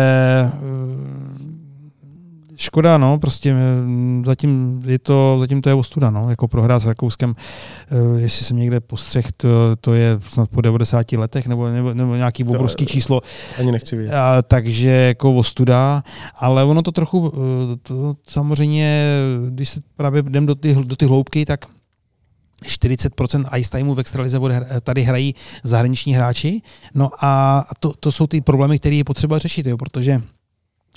[2.62, 3.54] škoda, no, prostě
[4.26, 7.34] zatím, je to, zatím to je ostuda, no, jako prohrát s Rakouskem,
[7.90, 9.48] eh, jestli jsem někde postřeh, to,
[9.80, 13.20] to je snad po 90 letech, nebo, nebo, nebo nějaký obrovský číslo.
[13.58, 14.14] Ani nechci vědět.
[14.14, 16.02] A, takže jako ostuda,
[16.34, 19.06] ale ono to trochu, eh, to, samozřejmě,
[19.48, 21.66] když se právě jdem do ty, do ty hloubky, tak
[22.66, 24.38] 40% ice timeu v extralize
[24.82, 26.62] tady hrají zahraniční hráči.
[26.94, 30.22] No a to, to jsou ty problémy, které je potřeba řešit, jo, protože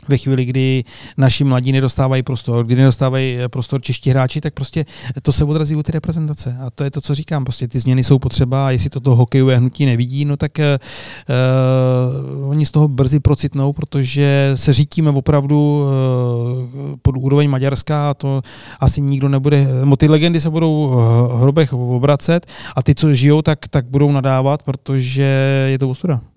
[0.08, 0.84] ve chvíli, kdy
[1.18, 4.86] naši mladí nedostávají prostor, kdy nedostávají eh, prostor čeští hráči, tak prostě
[5.22, 6.58] to se odrazí u ty reprezentace.
[6.62, 7.44] A to je to, co říkám.
[7.44, 12.66] Prostě ty změny jsou potřeba a jestli toto hokejové hnutí nevidí, no tak uh, oni
[12.66, 18.42] z toho brzy procitnou, protože se řítíme opravdu uh, pod úroveň Maďarska a to
[18.80, 23.42] asi nikdo nebude, no ty legendy se budou v hrobech obracet a ty, co žijou,
[23.42, 26.35] tak, tak budou nadávat, protože je to ostuda.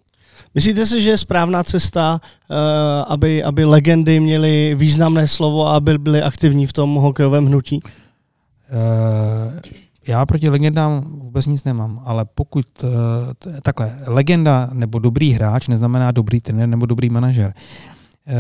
[0.59, 2.57] Myslíte si, že je správná cesta, uh,
[3.07, 7.81] aby, aby legendy měly významné slovo a aby byly aktivní v tom hokejovém hnutí?
[7.83, 7.91] Uh,
[10.07, 12.91] já proti legendám vůbec nic nemám, ale pokud uh,
[13.63, 17.55] takhle, legenda nebo dobrý hráč neznamená dobrý trenér nebo dobrý manažer.
[18.27, 18.35] Uh,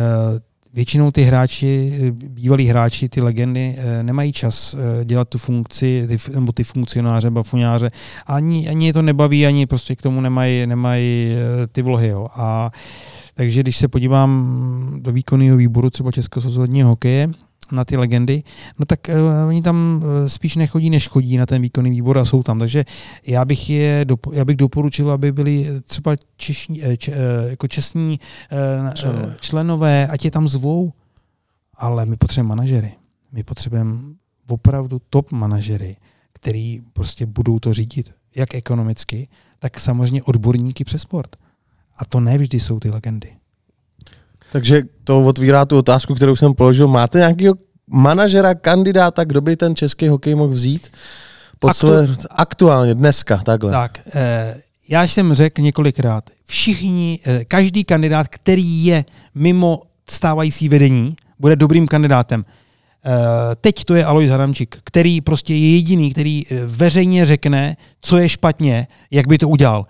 [0.79, 6.65] většinou ty hráči, bývalí hráči, ty legendy, nemají čas dělat tu funkci, ty, nebo ty
[6.65, 7.91] funkcionáře, bafuňáře.
[8.27, 11.35] Ani, ani je to nebaví, ani prostě k tomu nemají, nemají
[11.73, 12.09] ty vlohy.
[12.09, 12.29] Jo.
[12.37, 12.71] A
[13.35, 17.29] takže když se podívám do výkonného výboru třeba Československého hokeje,
[17.73, 18.43] na ty legendy,
[18.79, 22.25] no tak uh, oni tam uh, spíš nechodí, než chodí na ten výkonný výbor a
[22.25, 22.59] jsou tam.
[22.59, 22.85] Takže
[23.27, 27.13] já bych je já bych doporučil, aby byli třeba češní, č,
[27.49, 28.21] jako čestní
[28.53, 29.37] uh, členové.
[29.41, 30.93] členové, ať je tam zvou,
[31.75, 32.93] ale my potřebujeme manažery.
[33.33, 33.99] My potřebujeme
[34.49, 35.97] opravdu top manažery,
[36.33, 39.29] který prostě budou to řídit, jak ekonomicky,
[39.59, 41.37] tak samozřejmě odborníky přes sport.
[41.97, 43.38] A to nevždy jsou ty legendy.
[44.53, 46.89] Takže to otvírá tu otázku, kterou jsem položil.
[46.89, 47.55] Máte nějakého
[47.87, 50.89] manažera, kandidáta, kdo by ten český hokej mohl vzít?
[51.59, 51.87] Pod Aktu...
[51.87, 53.73] své, aktuálně, dneska, takhle.
[53.73, 61.17] Tak, eh, já jsem řekl několikrát, všichni, eh, každý kandidát, který je mimo stávající vedení,
[61.39, 62.45] bude dobrým kandidátem.
[63.05, 68.19] Eh, teď to je Alois Haramčík, který prostě je jediný, který eh, veřejně řekne, co
[68.19, 69.87] je špatně, jak by to udělal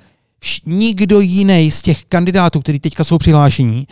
[0.66, 3.86] nikdo jiný z těch kandidátů, kteří teďka jsou přihlášení,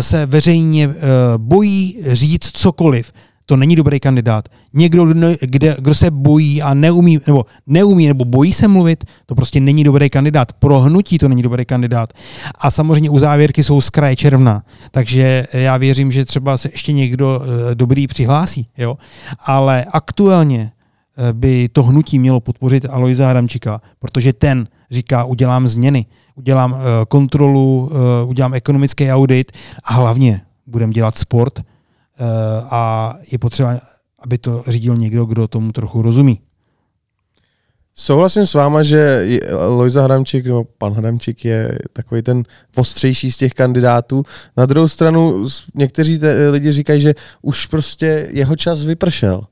[0.00, 0.94] se veřejně eh,
[1.36, 3.12] bojí říct cokoliv.
[3.46, 4.48] To není dobrý kandidát.
[4.72, 5.06] Někdo,
[5.40, 9.84] kde, kdo se bojí a neumí, nebo neumí, nebo bojí se mluvit, to prostě není
[9.84, 10.52] dobrý kandidát.
[10.52, 12.12] Pro hnutí to není dobrý kandidát.
[12.54, 14.62] A samozřejmě u závěrky jsou z kraje června.
[14.90, 18.66] Takže já věřím, že třeba se ještě někdo eh, dobrý přihlásí.
[18.78, 18.96] Jo?
[19.46, 20.72] Ale aktuálně
[21.32, 27.90] by to hnutí mělo podpořit Alojza Hramčíka, protože ten říká, udělám změny, udělám uh, kontrolu,
[28.22, 29.52] uh, udělám ekonomický audit
[29.84, 31.60] a hlavně budem dělat sport
[32.70, 33.80] a je potřeba,
[34.18, 36.40] aby to řídil někdo, kdo tomu trochu rozumí.
[37.94, 39.26] Souhlasím s váma, že
[39.68, 42.42] Lojza Hramčík, nebo pan Hramčík je takový ten
[42.76, 44.22] ostřejší z těch kandidátů.
[44.56, 45.44] Na druhou stranu
[45.74, 49.42] někteří te, lidi říkají, že už prostě jeho čas vypršel.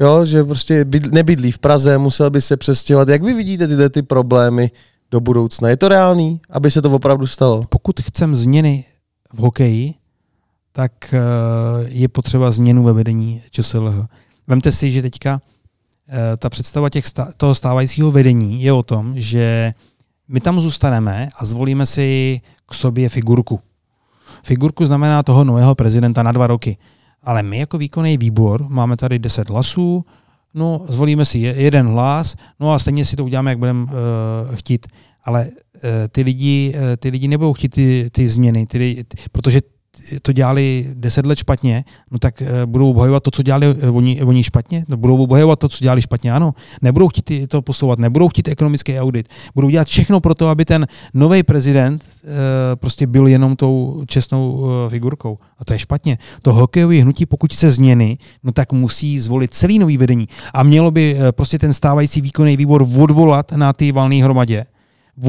[0.00, 3.08] Jo, že prostě nebydlí v Praze, musel by se přestěhovat.
[3.08, 4.70] Jak vy vidíte tyhle ty problémy
[5.10, 5.68] do budoucna?
[5.68, 7.64] Je to reálný, aby se to opravdu stalo?
[7.68, 8.84] Pokud chcem změny
[9.32, 9.94] v hokeji,
[10.72, 11.20] tak eh,
[11.88, 14.06] je potřeba změnu ve vedení ČSLH.
[14.46, 15.40] Vemte si, že teďka
[16.08, 17.04] eh, ta představa těch
[17.36, 19.74] toho stávajícího vedení je o tom, že
[20.28, 23.60] my tam zůstaneme a zvolíme si k sobě figurku.
[24.44, 26.76] Figurku znamená toho nového prezidenta na dva roky.
[27.22, 30.04] Ale my jako výkonný výbor máme tady 10 hlasů,
[30.54, 33.90] no zvolíme si jeden hlas, no a stejně si to uděláme, jak budeme uh,
[34.54, 34.86] chtít.
[35.24, 35.80] Ale uh,
[36.12, 39.60] ty, lidi, uh, ty lidi nebudou chtít ty, ty změny, ty, ty, protože
[40.22, 44.22] to dělali deset let špatně, no tak eh, budou obhajovat to, co dělali eh, oni,
[44.22, 44.84] oni špatně?
[44.88, 46.54] No, budou obhajovat to, co dělali špatně, ano.
[46.82, 49.28] Nebudou chtít to posouvat, nebudou chtít ekonomický audit.
[49.54, 52.04] Budou dělat všechno pro to, aby ten nový prezident
[52.74, 55.38] prostě byl jenom tou čestnou figurkou.
[55.58, 56.18] A to je špatně.
[56.42, 60.28] To hokejové hnutí, pokud se změny, no tak musí zvolit celý nový vedení.
[60.54, 64.66] A mělo by prostě ten stávající výkonný výbor odvolat na ty valné hromadě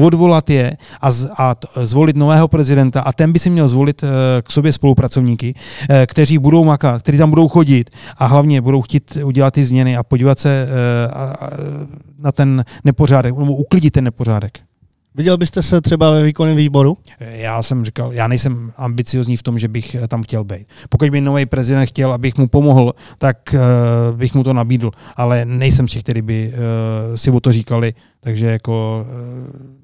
[0.00, 4.08] odvolat je a, z, a zvolit nového prezidenta a ten by si měl zvolit uh,
[4.42, 9.18] k sobě spolupracovníky, uh, kteří budou makat, kteří tam budou chodit a hlavně budou chtít
[9.24, 10.68] udělat ty změny a podívat se
[11.12, 11.50] a, a,
[12.18, 14.58] na ten nepořádek, nebo uklidit ten nepořádek.
[15.14, 16.98] Viděl byste se třeba ve výkonném výboru?
[17.20, 20.66] Já jsem říkal, já nejsem ambiciozní v tom, že bych tam chtěl být.
[20.88, 24.90] Pokud by nový prezident chtěl, abych mu pomohl, tak uh, bych mu to nabídl.
[25.16, 29.81] Ale nejsem z těch, kteří by uh, si o to říkali, takže jako uh,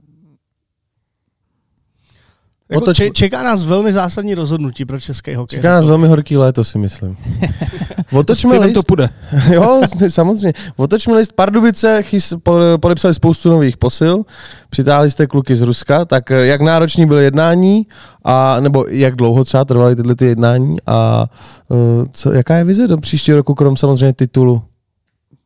[2.70, 3.02] jako Otoč...
[3.12, 5.58] Čeká nás velmi zásadní rozhodnutí pro český hokej.
[5.58, 7.16] Čeká nás velmi horký léto, si myslím.
[8.12, 8.74] Otočme list.
[8.74, 9.08] to půjde.
[9.52, 10.52] jo, samozřejmě.
[10.76, 11.32] Otočme list.
[11.32, 12.34] Pardubice chys,
[12.80, 14.22] podepsali spoustu nových posil.
[14.70, 16.04] Přitáhli jste kluky z Ruska.
[16.04, 17.86] Tak eh, jak náročný byl jednání,
[18.24, 21.26] a, nebo jak dlouho třeba trvaly tyhle ty jednání a
[21.68, 21.78] uh,
[22.12, 24.62] co, jaká je vize do příštího roku, krom samozřejmě titulu,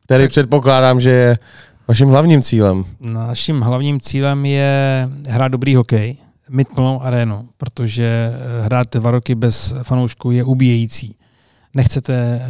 [0.03, 0.29] který tak.
[0.29, 1.37] předpokládám, že je
[1.87, 2.85] vaším hlavním cílem?
[2.99, 6.17] Naším hlavním cílem je hrát dobrý hokej
[6.49, 11.15] mít plnou arénu, protože eh, hrát dva roky bez fanoušků je ubíjející.
[11.75, 12.49] Nechcete eh,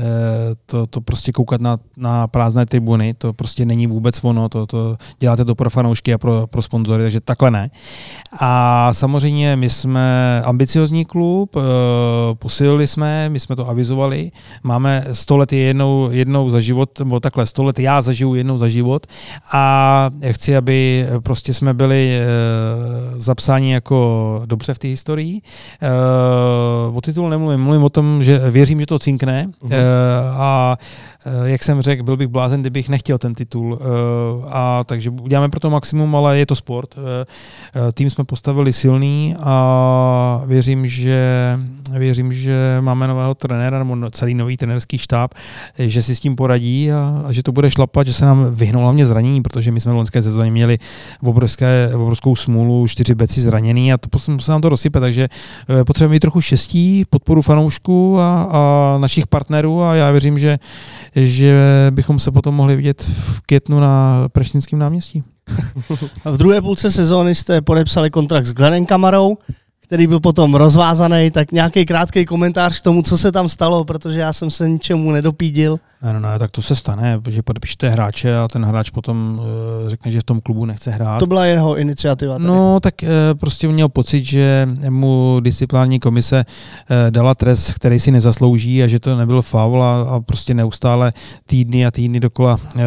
[0.66, 4.98] to, to prostě koukat na, na prázdné tribuny, to prostě není vůbec ono, to, to
[5.20, 7.70] děláte to pro fanoušky a pro, pro sponzory, takže takhle ne.
[8.40, 11.62] A samozřejmě my jsme ambiciozní klub, eh,
[12.34, 14.32] posílili jsme, my jsme to avizovali,
[14.64, 18.68] máme 100 let jednou, jednou za život, nebo takhle 100 let já zažiju jednou za
[18.68, 19.08] život
[19.54, 22.22] a chci, aby prostě jsme byli
[23.18, 25.42] zapsáni jako dobře v té historii.
[26.94, 29.74] O titulu nemluvím, mluvím o tom, že věřím, že to cinkne uh-huh.
[30.38, 30.78] a
[31.26, 33.80] Eh, jak jsem řekl, byl bych blázen, kdybych nechtěl ten titul.
[33.82, 33.86] Eh,
[34.50, 36.96] a takže uděláme pro to maximum, ale je to sport.
[36.98, 41.60] Eh, tým jsme postavili silný a věřím, že,
[41.98, 45.34] věřím, že máme nového trenéra nebo celý nový trenerský štáb,
[45.80, 48.82] že si s tím poradí a, a že to bude šlapat, že se nám vyhnou
[48.82, 50.78] hlavně zranění, protože my jsme v loňské sezóně měli
[51.24, 55.28] obrovské, obrovskou smůlu, čtyři beci zraněný a to se nám to rozsype, takže
[55.88, 60.60] potřebujeme mít trochu štěstí, podporu fanoušků a, a našich partnerů a já věřím, že
[61.16, 61.58] že
[61.92, 65.24] bychom se potom mohli vidět v květnu na Praštinském náměstí.
[66.26, 69.38] v druhé půlce sezóny jste podepsali kontrakt s Glennem Kamarou,
[69.84, 74.20] který byl potom rozvázaný, tak nějaký krátký komentář k tomu, co se tam stalo, protože
[74.20, 75.80] já jsem se ničemu nedopídil.
[76.04, 79.46] Ne, no, ne, tak to se stane, že podepíšete hráče a ten hráč potom uh,
[79.90, 81.20] řekne, že v tom klubu nechce hrát.
[81.20, 82.34] To byla jeho iniciativa.
[82.34, 82.48] Tady.
[82.48, 83.10] No, tak uh,
[83.40, 89.00] prostě měl pocit, že mu disciplinární komise uh, dala trest, který si nezaslouží a že
[89.00, 91.14] to nebyl faul a, a prostě neustále
[91.46, 92.82] týdny a týdny dokola uh,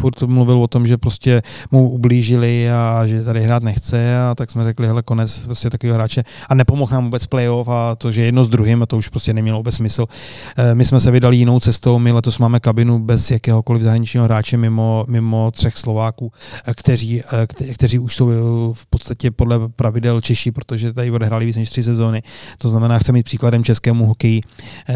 [0.00, 4.50] furt mluvil o tom, že prostě mu ublížili a že tady hrát nechce a tak
[4.50, 8.22] jsme řekli, hele, konec prostě takového hráče a nepomohl nám vůbec playoff a to, že
[8.22, 10.02] jedno s druhým, a to už prostě nemělo vůbec smysl.
[10.02, 11.98] Uh, my jsme se vydali jinou cestou.
[11.98, 16.32] My letos máme kabinu bez jakéhokoliv zahraničního hráče mimo, mimo třech Slováků,
[16.76, 18.28] kteří, kte, kteří už jsou
[18.76, 22.22] v podstatě podle pravidel Češi, protože tady odehráli víc než tři sezóny.
[22.58, 24.40] To znamená, chce mít příkladem českému hokeji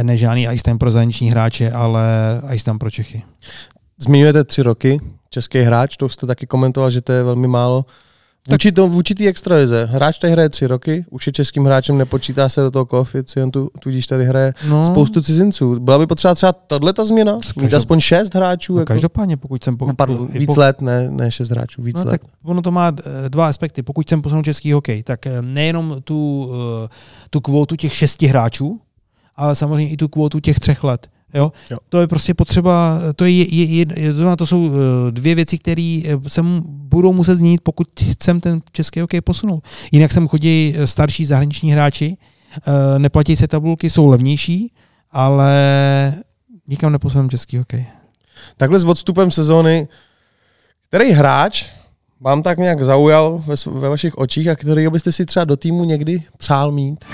[0.03, 2.03] ne žádný ice pro zahraniční hráče, ale
[2.53, 3.23] ice pro Čechy.
[3.99, 7.85] Zmiňujete tři roky, český hráč, to jste taky komentoval, že to je velmi málo.
[8.51, 9.85] Vůči, to, vůči té extralize.
[9.85, 14.07] Hráč tady hraje tři roky, už je českým hráčem, nepočítá se do toho koeficientu, tudíž
[14.07, 14.87] tady hraje no.
[14.87, 15.81] spoustu cizinců.
[15.81, 17.35] Byla by potřeba třeba tato změna?
[17.35, 17.79] Mít Každop...
[17.79, 18.75] aspoň šest hráčů?
[18.75, 18.93] No, jako...
[18.93, 19.77] Každopádně, pokud jsem...
[19.77, 19.89] Pokud...
[19.89, 20.61] No, pardon, víc pokud...
[20.61, 22.11] let, ne, ne šest hráčů, víc no, let.
[22.11, 23.83] Tak ono to má eh, dva aspekty.
[23.83, 26.51] Pokud jsem posunul český hokej, tak eh, nejenom tu,
[26.85, 26.89] eh,
[27.31, 28.81] tu kvotu těch šesti hráčů,
[29.37, 31.07] ale samozřejmě i tu kvotu těch třech let.
[31.35, 31.53] Jo?
[31.71, 31.79] Jo.
[31.89, 36.31] To je prostě potřeba, to, je, je, je, to jsou eh, dvě věci, které eh,
[36.31, 39.65] se budou muset změnit, pokud chcem ten český hokej posunout.
[39.93, 42.17] Jinak sem chodí eh, starší zahraniční hráči,
[42.99, 44.73] neplatí se tabulky, jsou levnější,
[45.11, 45.53] ale
[46.69, 47.87] nikam neposuneme český hokej.
[48.57, 49.89] Takhle s odstupem sezóny,
[50.89, 51.65] který hráč
[52.21, 55.85] vám tak nějak zaujal ve, ve vašich očích a který byste si třeba do týmu
[55.85, 57.05] někdy přál mít?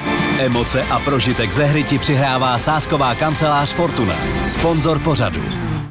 [0.42, 4.14] Emoce a prožitek ze hry ti přihrává sásková kancelář Fortuna,
[4.48, 5.40] sponzor pořadu.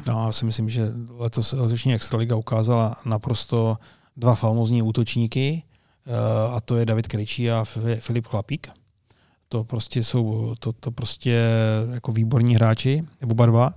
[0.06, 3.76] No, já si myslím, že letos letošní Extraliga ukázala naprosto
[4.16, 5.62] dva famózní útočníky,
[6.06, 6.10] eh,
[6.56, 7.64] a to je David Krejčí a
[7.98, 8.68] Filip Chlapík.
[9.48, 11.42] To prostě jsou to, to prostě
[11.92, 13.72] jako výborní hráči, oba dva.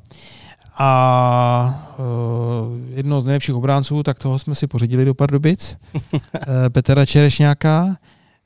[0.78, 5.78] A uh, jedno z nejlepších obránců, tak toho jsme si pořídili do Pardubic,
[6.70, 7.98] Petra Čerešňáka.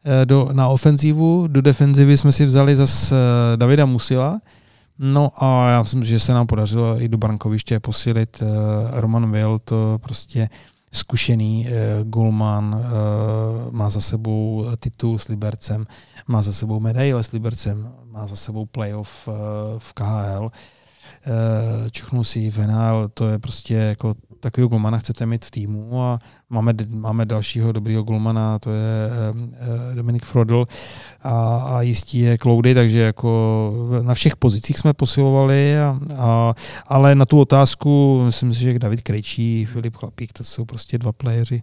[0.05, 4.39] Eh, do, na ofenzívu, do defenzivy jsme si vzali zase eh, Davida Musila,
[5.01, 8.47] No a já myslím, že se nám podařilo i do brankoviště posílit uh,
[8.91, 10.49] Roman Will, to prostě
[10.91, 15.85] zkušený uh, Gulman, uh, má za sebou titul s Libercem,
[16.27, 19.33] má za sebou medaile s Libercem, má za sebou playoff uh,
[19.77, 20.51] v KHL.
[21.27, 26.01] Uh, čuchnul si v NHL, to je prostě jako takového golmana chcete mít v týmu
[26.01, 26.19] a
[26.49, 29.09] máme, máme dalšího dobrýho golmana, to je
[29.91, 30.65] eh, Dominik Frodl
[31.21, 36.53] a, a jistý je Cloudy, takže jako na všech pozicích jsme posilovali, a, a,
[36.87, 41.11] ale na tu otázku myslím si, že David Krejčí, Filip Chlapík, to jsou prostě dva
[41.11, 41.61] playeři,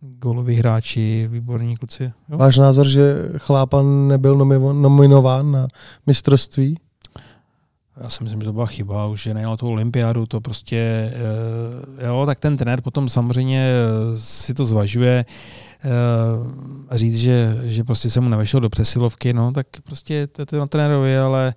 [0.00, 2.12] goloví hráči, výborní kluci.
[2.28, 2.38] Jo?
[2.38, 4.34] Váš názor, že Chlápan nebyl
[4.72, 5.66] nominován na
[6.06, 6.78] mistrovství?
[8.00, 11.12] Já si myslím, že to byla chyba, už že nejel tu olympiádu, to prostě,
[11.98, 15.24] uh, jo, tak ten trenér potom samozřejmě eh, si to zvažuje
[15.84, 16.46] uh,
[16.90, 20.66] říct, že, že prostě se mu nevešel do přesilovky, no, tak prostě to je na
[20.66, 21.54] trenérovi, ale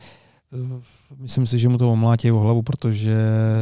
[1.20, 3.18] myslím si, že mu to omlátí o hlavu, protože...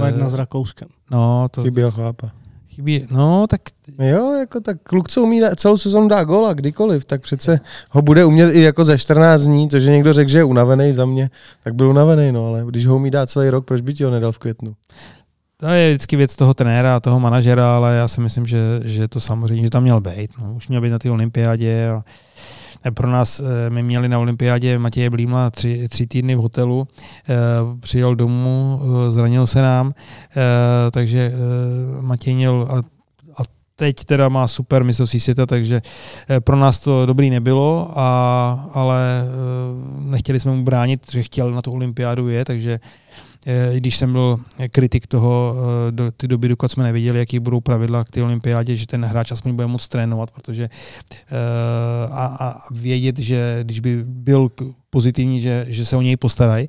[0.05, 0.87] Jedna s Rakouskem.
[1.11, 1.63] No, to...
[1.63, 2.42] Chyběl chlápa.
[2.75, 3.61] Chybí, no, tak...
[3.99, 7.59] Jo, jako tak kluk, co umí celou sezonu dá gola, kdykoliv, tak přece
[7.89, 10.93] ho bude umět i jako ze 14 dní, to, že někdo řekl, že je unavený
[10.93, 11.29] za mě,
[11.63, 14.11] tak byl unavený, no, ale když ho umí dát celý rok, proč by ti ho
[14.11, 14.75] nedal v květnu?
[15.57, 19.07] To je vždycky věc toho trenéra a toho manažera, ale já si myslím, že, že
[19.07, 20.31] to samozřejmě, že tam měl být.
[20.41, 20.53] No.
[20.53, 22.03] Už měl být na té olympiádě a
[22.93, 26.87] pro nás, eh, my měli na olympiádě Matěje Blímla tři, tři týdny v hotelu,
[27.79, 29.93] přijel domů, zranil se nám,
[30.91, 31.31] takže
[32.01, 32.81] Matěj měl a
[33.75, 35.81] teď teda má super mistrovství světa, takže
[36.43, 39.23] pro nás to dobrý nebylo, a, ale
[39.99, 42.79] nechtěli jsme mu bránit, že chtěl na tu olympiádu je, takže
[43.45, 44.39] Eh, když jsem byl
[44.71, 45.55] kritik toho
[45.87, 49.05] eh, do ty doby, dokud jsme nevěděli, jaký budou pravidla k té olympiádě, že ten
[49.05, 51.37] hráč aspoň bude moc trénovat, protože eh,
[52.11, 54.51] a, a vědět, že když by byl
[54.89, 56.67] pozitivní, že, že se o něj postarají,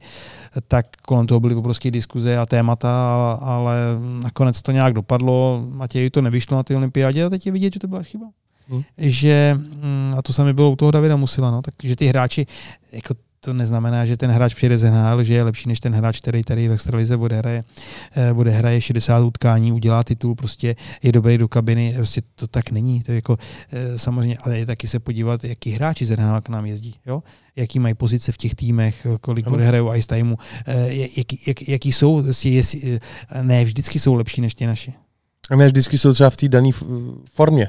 [0.68, 3.76] tak kolem toho byly obrovské diskuze a témata, ale
[4.22, 5.66] nakonec to nějak dopadlo.
[5.70, 8.26] Matěji to nevyšlo na té olympiádě a teď je vidět, že to byla chyba.
[8.68, 8.82] Hmm.
[8.98, 12.46] Že, mm, a to sami bylo u toho Davida Musila, no, takže ty hráči,
[12.92, 13.14] jako
[13.44, 16.44] to neznamená, že ten hráč přijede z NHL, že je lepší než ten hráč, který
[16.44, 17.64] tady v extralize odehraje,
[18.16, 23.02] eh, odehraje 60 utkání, udělá titul, prostě je dobrý do kabiny, prostě to tak není.
[23.02, 23.36] To je jako,
[23.72, 27.22] eh, samozřejmě, ale je taky se podívat, jaký hráči z NHL k nám jezdí, jo?
[27.56, 30.36] jaký mají pozice v těch týmech, kolik odehrajou ice timeu,
[30.66, 33.00] eh, jaký, jak, jaký jsou, prostě jestli,
[33.42, 34.94] ne vždycky jsou lepší než ti naši.
[35.50, 36.70] A ne vždycky jsou třeba v té dané
[37.34, 37.68] formě.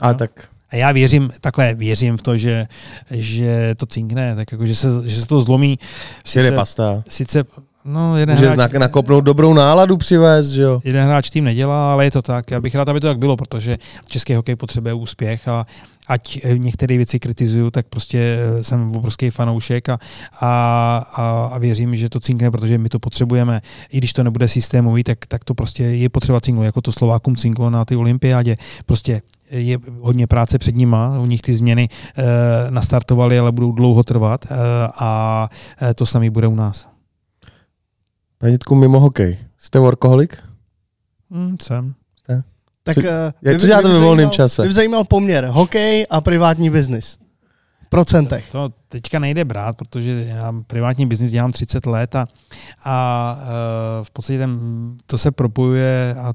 [0.00, 0.18] A no.
[0.18, 2.66] tak a já věřím, takhle věřím v to, že,
[3.10, 5.78] že to cinkne, tak jako, že se, že se to zlomí.
[6.24, 7.02] Sice, pasta.
[7.08, 7.44] Sice
[7.84, 10.80] No, jeden Může hráč, nakopnout dobrou náladu přivést, že jo?
[10.84, 12.50] Jeden hráč tým nedělá, ale je to tak.
[12.50, 15.66] Já bych rád, aby to tak bylo, protože český hokej potřebuje úspěch a
[16.08, 19.98] ať některé věci kritizuju, tak prostě jsem obrovský fanoušek a,
[20.40, 23.60] a, a, věřím, že to cinkne, protože my to potřebujeme.
[23.90, 27.36] I když to nebude systémový, tak, tak to prostě je potřeba cinknout, jako to Slovákům
[27.36, 28.56] cinklo na ty olympiádě.
[28.86, 29.22] Prostě
[29.54, 31.88] je hodně práce před nima, u nich ty změny
[32.18, 34.48] e, nastartovaly, ale budou dlouho trvat e,
[34.98, 35.48] a
[35.82, 36.88] e, to samý bude u nás.
[38.38, 40.38] Panitku, mimo hokej, jste workoholik?
[41.30, 41.94] Mm, jsem.
[42.18, 42.42] Jste?
[42.82, 43.00] Tak, co,
[43.46, 44.62] uh, co děláte ve volném čase?
[44.62, 47.18] Mě zajímal poměr hokej a privátní biznis.
[47.82, 48.52] V procentech.
[48.52, 52.26] To teďka nejde brát, protože já privátní biznis dělám 30 let a,
[52.84, 53.36] a
[54.02, 54.60] v podstatě ten,
[55.06, 56.32] to se propojuje a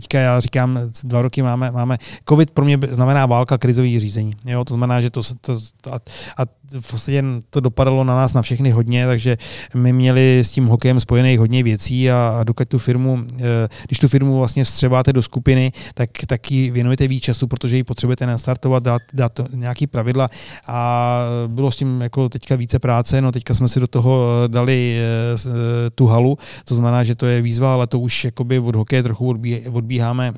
[0.00, 1.96] teďka já říkám, dva roky máme, máme,
[2.28, 4.32] covid pro mě znamená válka krizový řízení.
[4.44, 4.64] Jo?
[4.64, 6.00] To znamená, že to, to, to a,
[6.38, 6.42] a
[6.80, 9.36] v podstatě to dopadalo na nás na všechny hodně, takže
[9.74, 13.98] my měli s tím hokejem spojených hodně věcí a, a dokud tu firmu, eh, když
[13.98, 18.26] tu firmu vlastně vstřebáte do skupiny, tak, tak ji věnujete víc času, protože ji potřebujete
[18.26, 20.28] nastartovat, dát, dát nějaký pravidla.
[20.66, 24.48] A bylo s tím jako teďka více práce, no teďka jsme si do toho eh,
[24.48, 28.74] dali eh, tu halu, to znamená, že to je výzva, ale to už jakoby od
[28.74, 30.32] hokeje trochu odbí, odbíháme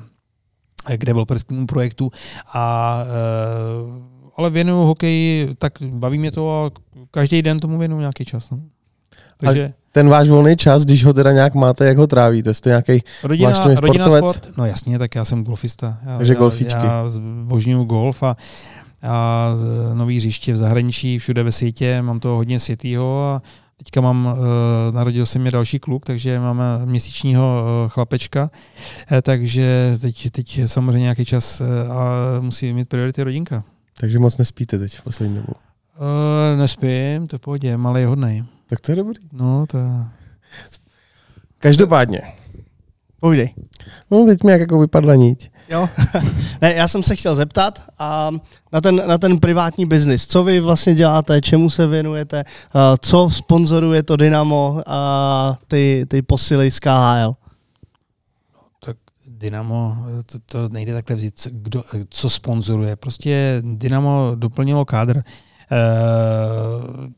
[0.97, 2.11] k developerskému projektu
[2.53, 3.03] a
[4.41, 6.71] ale věnuju hokeji, tak baví mě to a
[7.11, 8.49] každý den tomu věnuju nějaký čas.
[8.49, 8.59] No.
[9.37, 9.67] Takže...
[9.67, 12.53] A ten váš volný čas, když ho teda nějak máte, jak ho trávíte?
[12.53, 14.49] Jste nějaký rodina, rodina sport?
[14.57, 15.97] No jasně, tak já jsem golfista.
[16.05, 16.73] Já, Takže golfičky.
[16.73, 18.35] Já, já zbožňuju golf a,
[19.03, 19.49] a
[19.93, 23.41] nový hřiště v zahraničí, všude ve světě, mám toho hodně světýho a
[23.83, 28.49] Teďka mám, uh, narodil se mi další kluk, takže máme měsíčního uh, chlapečka,
[29.21, 33.63] takže teď, teď samozřejmě nějaký čas a musí mít priority rodinka.
[34.01, 35.53] Takže moc nespíte teď v poslední dobu?
[35.53, 38.43] Uh, nespím, to pohodě, malý je hodnej.
[38.69, 39.19] Tak to je dobrý.
[39.33, 39.77] No, to
[41.59, 42.21] Každopádně.
[43.19, 43.53] Povídej.
[44.11, 45.51] No, teď mi jak jako vypadla niť.
[45.69, 45.89] Jo.
[46.61, 48.31] ne, já jsem se chtěl zeptat a
[48.71, 50.27] na ten, na ten privátní biznis.
[50.27, 52.43] Co vy vlastně děláte, čemu se věnujete,
[53.01, 57.35] co sponzoruje to Dynamo a ty, ty posily z KHL?
[59.41, 62.95] Dynamo, to, to nejde takhle vzít, kdo, co sponzoruje.
[62.95, 65.17] Prostě Dynamo doplnilo kádr.
[65.17, 65.23] E,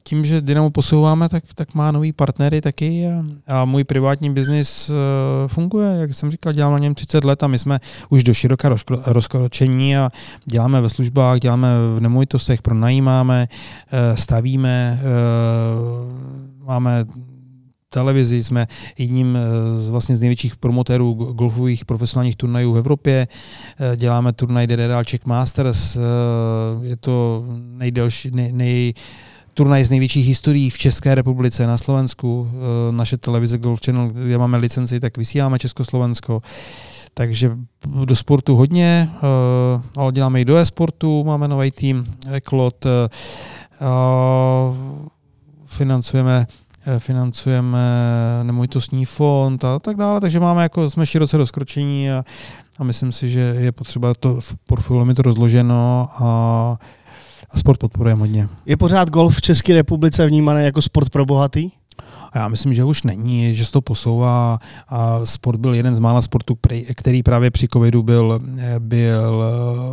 [0.03, 4.89] tím, že Dynamo posouváme, tak, tak má nový partnery taky a, a můj privátní biznis
[4.89, 4.93] e,
[5.47, 5.97] funguje.
[5.99, 9.97] Jak jsem říkal, dělám na něm 30 let a my jsme už do široka rozkročení
[9.97, 10.09] a
[10.45, 13.47] děláme ve službách, děláme v nemovitostech, pronajímáme,
[13.91, 15.01] e, stavíme,
[16.65, 17.05] máme
[17.93, 18.67] televizi, jsme
[18.97, 23.27] jedním eh, z, vlastně z největších promotérů golfových profesionálních turnajů v Evropě.
[23.27, 25.99] Eh, děláme turnaj DDR Czech Masters, eh,
[26.81, 27.45] je to
[27.77, 28.93] nejdelší, nej, nej,
[29.53, 32.49] turnaj z největších historií v České republice, na Slovensku.
[32.91, 36.41] Naše televize Golf Channel, kde máme licenci, tak vysíláme Československo.
[37.13, 37.51] Takže
[38.05, 39.09] do sportu hodně,
[39.95, 42.85] ale děláme i do e-sportu, máme nový tým, Eklot,
[45.65, 46.45] financujeme
[46.99, 47.79] financujeme
[48.43, 52.25] nemovitostní fond a tak dále, takže máme jako, jsme široce rozkročení a,
[52.79, 56.77] a myslím si, že je potřeba to v portfoliu mít rozloženo a,
[57.51, 58.47] a sport podporujeme hodně.
[58.65, 61.71] Je pořád golf v České republice vnímaný jako sport pro bohatý?
[62.31, 64.59] A já myslím, že už není, že se to posouvá.
[64.89, 66.57] A sport byl jeden z mála sportů,
[66.95, 68.41] který právě při covidu byl,
[68.79, 69.43] byl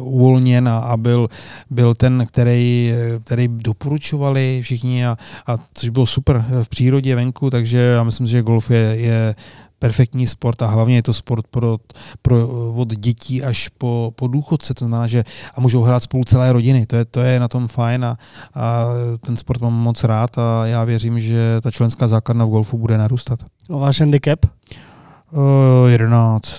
[0.00, 1.28] uvolněn a byl,
[1.70, 2.92] byl ten, který,
[3.24, 8.42] který doporučovali všichni a, a což bylo super v přírodě venku, takže já myslím, že
[8.42, 9.34] golf je, je
[9.80, 11.78] perfektní sport a hlavně je to sport pro,
[12.22, 15.24] pro, od dětí až po, po důchodce, to znamená, že
[15.54, 18.16] a můžou hrát spolu celé rodiny, to je, to je na tom fajn a,
[18.54, 18.86] a
[19.20, 22.98] ten sport mám moc rád a já věřím, že ta členská základna v golfu bude
[22.98, 23.38] narůstat.
[23.70, 24.46] A váš handicap?
[25.32, 26.56] Uh, 11.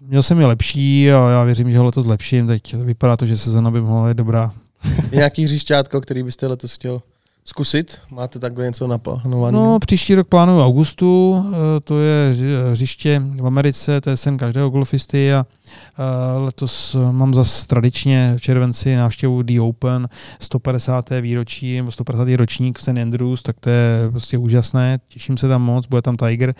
[0.00, 2.46] Měl jsem je lepší a já věřím, že ho letos zlepším.
[2.46, 4.52] Teď vypadá to, že sezona by mohla být dobrá.
[5.12, 7.00] Nějaký hřišťátko, který byste letos chtěl
[7.44, 7.98] zkusit?
[8.10, 9.58] Máte takhle něco naplánované?
[9.58, 12.34] No, příští rok plánuju augustu, eh, to je
[12.70, 18.40] hřiště v Americe, to je sen každého golfisty a eh, letos mám zase tradičně v
[18.40, 20.08] červenci návštěvu The Open,
[20.40, 21.20] 150.
[21.20, 22.36] výročí, 150.
[22.36, 22.88] ročník v St.
[22.88, 26.54] Andrews, tak to je prostě úžasné, těším se tam moc, bude tam Tiger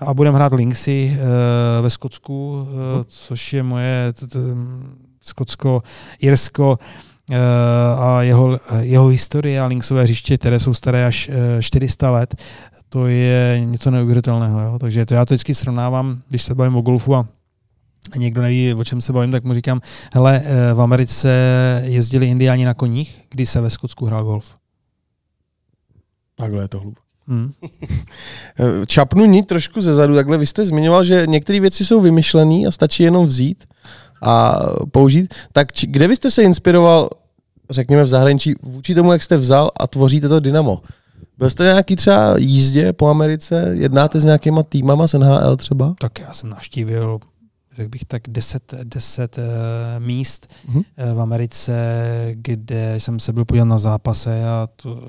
[0.00, 2.68] a budeme hrát Linksy eh, ve Skotsku,
[3.08, 4.12] což je moje
[5.22, 5.82] Skotsko,
[6.20, 7.07] Jirsko, Eh,
[7.98, 12.42] a jeho, jeho historie a linksové hřiště, které jsou staré až 400 eh, let,
[12.88, 14.60] to je něco neuvěřitelného.
[14.60, 14.78] Jo?
[14.78, 17.26] Takže to já to vždycky srovnávám, když se bavím o golfu a
[18.16, 19.80] někdo neví, o čem se bavím, tak mu říkám,
[20.14, 21.30] hele, eh, v Americe
[21.84, 24.54] jezdili indiáni na koních, kdy se ve Skotsku hrál golf.
[26.36, 27.08] Takhle je to hluboké.
[27.28, 27.52] Hmm.
[28.86, 32.70] Čapnu ní trošku ze zadu, takhle vy jste zmiňoval, že některé věci jsou vymyšlené a
[32.70, 33.64] stačí jenom vzít
[34.22, 34.60] a
[34.92, 35.34] použít.
[35.52, 37.08] Tak či, kde byste se inspiroval,
[37.70, 40.82] řekněme v zahraničí, vůči tomu, jak jste vzal a tvoříte to Dynamo?
[41.38, 43.70] Byl jste nějaký třeba jízdě po Americe?
[43.72, 45.94] Jednáte s nějakýma týmama z NHL třeba?
[46.00, 47.20] Tak já jsem navštívil
[47.78, 49.44] řekl bych tak 10, 10 uh,
[49.98, 50.84] míst uh-huh.
[51.14, 51.74] v Americe,
[52.34, 55.02] kde jsem se byl podívat na zápase a to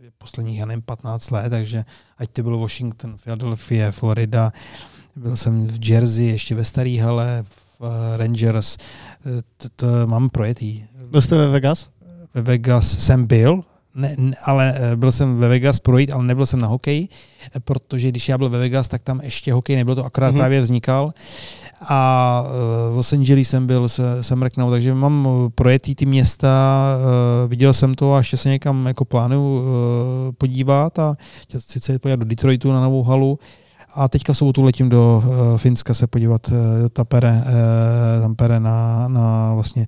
[0.00, 1.84] je posledních, já nevím, 15 let, takže
[2.18, 4.52] ať to bylo Washington, Philadelphia, Florida,
[5.16, 7.61] byl jsem v Jersey, ještě ve Starý hale, v Eh,
[8.16, 8.76] Rangers,
[9.26, 9.42] eh,
[9.76, 10.84] to, mám projetý.
[11.10, 11.88] Byl jste ve Vegas?
[12.34, 13.60] Ve Vegas jsem byl,
[13.94, 17.08] ne, ne, ale eh, byl jsem ve Vegas projít, ale nebyl jsem na hokej,
[17.64, 20.38] protože když já byl ve Vegas, tak tam ještě hokej nebyl, to akorát mm-hmm.
[20.38, 21.12] právě vznikal.
[21.88, 22.44] A
[22.92, 23.88] v Los Angeles jsem byl,
[24.20, 26.48] jsem mrknul, takže mám projetý ty města,
[27.48, 29.64] viděl jsem to a ještě se někam jako plánuju
[30.38, 31.16] podívat a
[31.58, 33.38] chci podívat do Detroitu na novou halu.
[33.94, 38.60] A teďka v sobotu letím do uh, Finska se podívat uh, do Tapere, uh, Tampere
[38.60, 39.86] na, na vlastně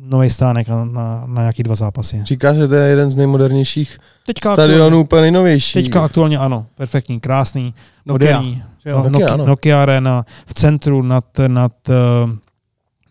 [0.00, 2.22] nový stánek na, na, na nějaký dva zápasy.
[2.24, 5.82] Říká, že to je jeden z nejmodernějších teďka stadionů, úplně nejnovější.
[5.82, 7.74] Teďka aktuálně ano, perfektní, krásný,
[8.06, 8.40] Nokia.
[8.40, 8.62] moderní.
[8.86, 12.30] No, Nokia, Nokia, Nokia Arena v centru nad, nad uh,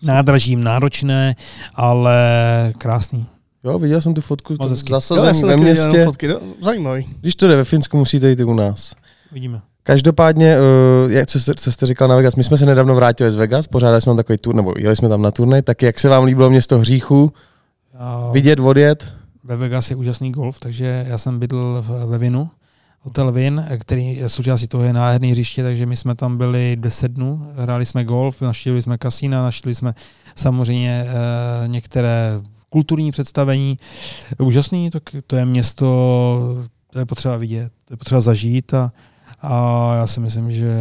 [0.04, 1.36] nádražím náročné,
[1.76, 2.18] ale
[2.78, 3.26] krásný.
[3.64, 4.56] Jo, viděl jsem tu fotku,
[4.90, 6.06] zasazen ve městě.
[6.06, 7.08] Fotky, no, zajímavý.
[7.22, 8.94] Když to jde ve Finsku, musíte jít i u nás.
[9.32, 9.62] Vidíme.
[9.84, 13.32] Každopádně, uh, jak, co, jste, co jste říkal na Vegas, my jsme se nedávno vrátili
[13.32, 16.00] z Vegas, pořádali jsme tam takový tur, nebo jeli jsme tam na turnaj, tak jak
[16.00, 17.34] se vám líbilo město hříchu,
[18.32, 19.14] vidět, odjet?
[19.44, 22.50] Ve Vegas je úžasný golf, takže já jsem bydl ve Vinu,
[23.00, 27.48] hotel Vin, který součástí toho je nádherný hřiště, takže my jsme tam byli 10 dnů,
[27.56, 29.94] hráli jsme golf, naštívili jsme kasína, naštívili jsme
[30.36, 33.78] samozřejmě uh, některé kulturní představení.
[34.40, 35.86] Úžasný, tak to je město,
[36.90, 38.92] to je potřeba vidět, to je potřeba zažít a
[39.42, 40.76] a já si myslím, že,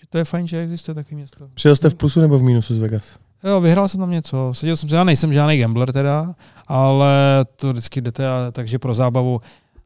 [0.00, 1.48] že to je fajn, že existuje takový město.
[1.54, 3.18] Přijel jste v plusu nebo v mínusu z Vegas?
[3.44, 4.54] Jo, vyhrál jsem tam něco.
[4.54, 6.34] Seděl jsem, já nejsem žádný gambler teda,
[6.66, 7.14] ale
[7.56, 9.40] to vždycky jdete, a, takže pro zábavu.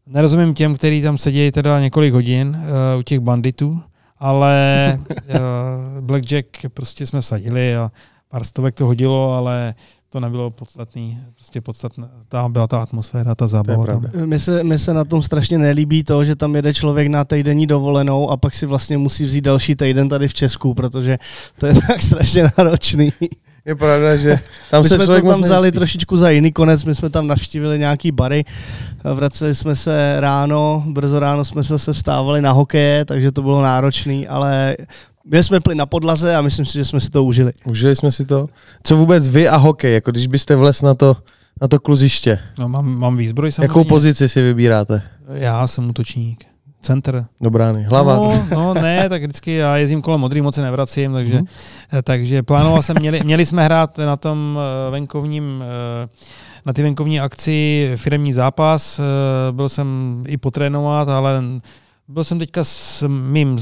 [0.07, 3.83] Nerozumím těm, kteří tam sedí teda několik hodin uh, u těch banditů,
[4.19, 7.91] ale uh, Blackjack prostě jsme vsadili a
[8.29, 9.75] pár stovek to hodilo, ale
[10.13, 11.19] to nebylo podstatný.
[11.35, 13.87] Prostě podstatná ta byla ta atmosféra, ta zábava.
[13.87, 14.07] Tam.
[14.25, 17.67] Mně se, mi se na tom strašně nelíbí to, že tam jede člověk na týdenní
[17.67, 21.19] dovolenou a pak si vlastně musí vzít další týden tady v Česku, protože
[21.59, 23.13] to je tak strašně náročný.
[23.65, 24.39] Je pravda, že
[24.71, 25.77] tam my se jsme to tam vzali nespí.
[25.77, 28.45] trošičku za jiný konec, my jsme tam navštívili nějaký bary,
[29.15, 34.29] vraceli jsme se ráno, brzo ráno jsme se vstávali na hokeje, takže to bylo náročný,
[34.29, 34.77] ale
[35.25, 37.53] my jsme pli na podlaze a myslím si, že jsme si to užili.
[37.65, 38.47] Užili jsme si to.
[38.83, 41.17] Co vůbec vy a hokej, jako když byste vles na to,
[41.63, 42.39] na to kluziště?
[42.59, 43.71] No mám, mám výzbroj samozřejmě.
[43.71, 45.03] Jakou pozici si vybíráte?
[45.33, 46.45] Já jsem útočník.
[46.83, 47.27] Center.
[47.41, 47.83] Do brány.
[47.83, 48.17] Hlava.
[48.17, 52.03] No, no, ne, tak vždycky já jezdím kolem modrý, moc se nevracím, takže, mm-hmm.
[52.03, 55.65] takže plánoval jsem, měli, měli jsme hrát na tom eh, venkovním
[56.05, 56.09] eh,
[56.67, 59.01] na ty venkovní akci firmní zápas,
[59.51, 61.43] byl jsem i potrénovat, ale
[62.11, 63.59] byl jsem teďka s mým uh,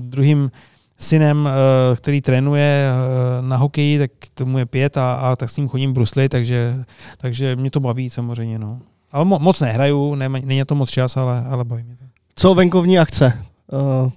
[0.00, 0.50] druhým
[0.98, 5.56] synem, uh, který trénuje uh, na hokeji, tak tomu je pět a, a tak s
[5.56, 6.84] ním chodím brusli, takže,
[7.18, 8.58] takže mě to baví samozřejmě.
[8.58, 8.80] No.
[9.12, 12.04] Ale mo- moc nehraju, nema, není to moc čas, ale, ale baví mě to.
[12.36, 13.44] Co venkovní akce?
[13.72, 14.10] Uh,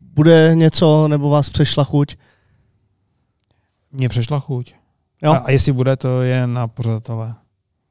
[0.00, 2.16] bude něco, nebo vás přešla chuť?
[3.92, 4.74] Mně přešla chuť.
[5.22, 5.32] Jo?
[5.32, 7.34] A, a jestli bude, to je na pořadatele.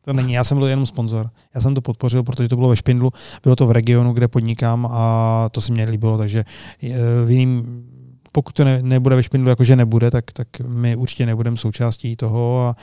[0.06, 1.30] To není, já jsem byl jenom sponzor.
[1.56, 3.12] Já jsem to podpořil, protože to bylo ve Špindlu,
[3.44, 6.46] bylo to v regionu, kde podnikám a to se mně líbilo, takže
[6.84, 6.96] eh,
[7.26, 7.84] v jiným,
[8.32, 12.68] pokud to ne, nebude ve Špindlu, jakože nebude, tak, tak my určitě nebudeme součástí toho
[12.68, 12.76] a,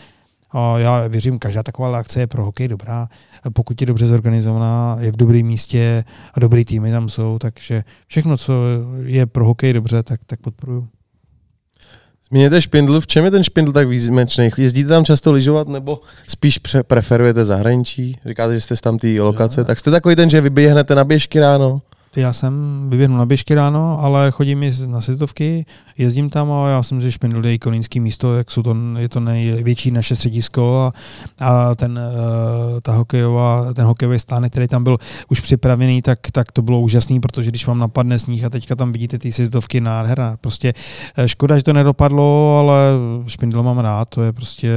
[0.50, 3.08] a já věřím, každá taková akce je pro hokej dobrá,
[3.52, 6.04] pokud je dobře zorganizovaná, je v dobrém místě
[6.34, 8.52] a dobrý týmy tam jsou, takže všechno, co
[9.04, 10.88] je pro hokej dobře, tak, tak podporuju.
[12.30, 14.50] Zmíněte špindl, v čem je ten špindl tak výjimečný?
[14.58, 18.18] Jezdíte tam často lyžovat nebo spíš pře- preferujete zahraničí?
[18.26, 19.64] Říkáte, že jste tam té lokace, Jo.
[19.64, 21.80] tak jste takový ten, že vyběhnete na běžky ráno?
[22.16, 25.66] Já jsem vyběhnu na běžky ráno, ale chodím i na sjezdovky,
[25.98, 29.20] jezdím tam a já jsem si Špindl je ikonický místo, jak jsou to, je to
[29.20, 30.92] největší naše středisko
[31.38, 34.98] a, a ten, eh, ta hokejová, ten hokejový stánek, který tam byl
[35.28, 38.92] už připravený, tak, tak to bylo úžasný, protože když vám napadne sníh a teďka tam
[38.92, 40.36] vidíte ty sjezdovky nádherná.
[40.40, 40.72] Prostě
[41.16, 42.76] eh, škoda, že to nedopadlo, ale
[43.26, 44.72] Špindl mám rád, to je prostě,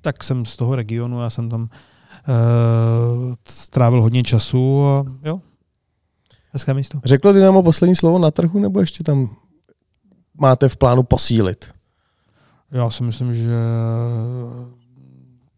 [0.00, 1.68] tak jsem z toho regionu, já jsem tam uh,
[3.48, 5.40] strávil hodně času a jo,
[6.52, 7.00] hezké místo.
[7.04, 9.36] Řeklo Dynamo poslední slovo na trhu nebo ještě tam
[10.40, 11.68] máte v plánu posílit?
[12.70, 13.50] Já si myslím, že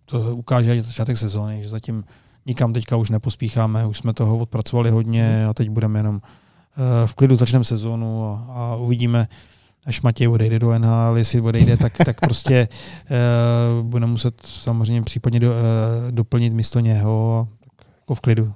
[0.04, 2.04] to ukáže i začátek sezóny, že zatím
[2.46, 7.14] nikam teďka už nepospícháme, už jsme toho odpracovali hodně a teď budeme jenom eh, v
[7.14, 9.28] klidu začneme sezónu a, a uvidíme,
[9.86, 12.68] až Matěj odejde do NHL, jestli odejde, tak, tak prostě
[13.10, 15.56] uh, budeme muset samozřejmě případně do, uh,
[16.10, 18.52] doplnit místo něho tak jako v klidu.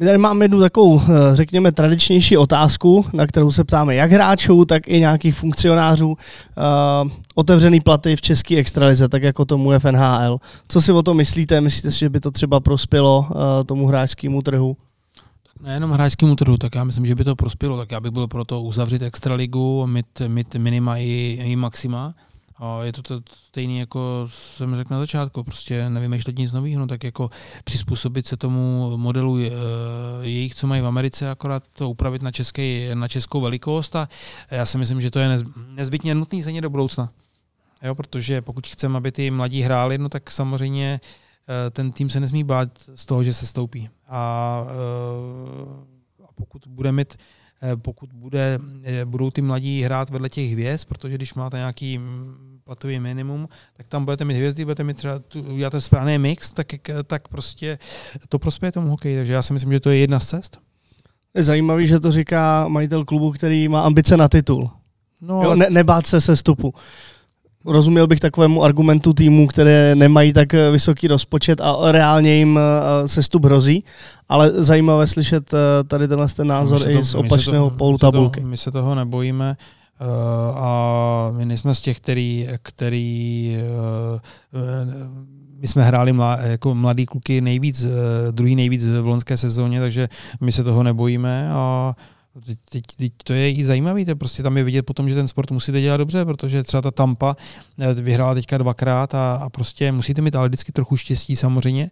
[0.00, 4.64] My tady máme jednu takovou, eh, řekněme, tradičnější otázku, na kterou se ptáme jak hráčů,
[4.64, 6.08] tak i nějakých funkcionářů.
[6.08, 10.38] Uh, otevřený platy v české extralize, tak jako tomu je v NHL.
[10.68, 11.60] Co si o tom myslíte?
[11.60, 13.36] Myslíte si, že by to třeba prospělo uh,
[13.66, 14.76] tomu hráčskému trhu?
[15.62, 17.76] Nejenom hráčskému trhu, tak já myslím, že by to prospělo.
[17.76, 22.14] Tak já bych byl pro to uzavřít extraligu, mít, mít minima i, i maxima.
[22.58, 26.86] A je to, to stejný, jako jsem řekl na začátku, prostě nevymýšlet nic nového, no
[26.86, 27.30] tak jako
[27.64, 29.50] přizpůsobit se tomu modelu e,
[30.22, 34.08] jejich, co mají v Americe, akorát to upravit na, český, na českou velikost a
[34.50, 35.42] já si myslím, že to je nez,
[35.74, 37.10] nezbytně nutný stejně do budoucna.
[37.82, 41.00] Jo, protože pokud chceme, aby ty mladí hráli, no tak samozřejmě
[41.66, 43.88] e, ten tým se nesmí bát z toho, že se stoupí.
[44.08, 47.16] A, e, a pokud bude mít
[47.76, 48.58] pokud bude,
[49.04, 52.00] budou ty mladí hrát vedle těch hvězd, protože když máte nějaký
[52.64, 56.66] platový minimum, tak tam budete mít hvězdy, budete mít třeba, tu, uděláte správný mix, tak,
[57.06, 57.78] tak prostě
[58.28, 59.16] to prospěje tomu hokeji.
[59.16, 60.58] Takže já si myslím, že to je jedna z cest.
[61.34, 64.70] Je zajímavý, že to říká majitel klubu, který má ambice na titul.
[65.22, 66.74] No, jo, ne, nebát se sestupu.
[67.68, 72.58] Rozuměl bych takovému argumentu týmu, které nemají tak vysoký rozpočet a reálně jim
[73.06, 73.84] sestup hrozí,
[74.28, 75.54] ale zajímavé slyšet
[75.88, 78.40] tady tenhle ten názor to, i z opačného polu tabulky.
[78.40, 79.56] My se toho nebojíme
[80.54, 83.56] a my nejsme z těch, který, který
[85.60, 87.86] my jsme hráli mlá, jako mladý kluky nejvíc,
[88.30, 90.08] druhý nejvíc v loňské sezóně, takže
[90.40, 91.94] my se toho nebojíme a
[92.46, 95.28] Teď, teď, teď to je i zajímavé, to prostě tam je vidět potom, že ten
[95.28, 97.36] sport musíte dělat dobře, protože třeba ta Tampa
[97.94, 101.84] vyhrála teďka dvakrát a, a prostě musíte mít ale vždycky trochu štěstí samozřejmě.
[101.84, 101.90] E,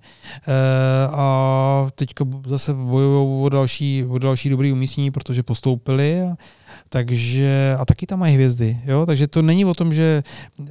[1.08, 6.22] a teďka zase bojují o další, o další dobrý umístění, protože postoupili.
[6.22, 6.36] A,
[6.88, 9.06] takže, a taky tam mají hvězdy, jo?
[9.06, 10.22] takže to není o tom, že,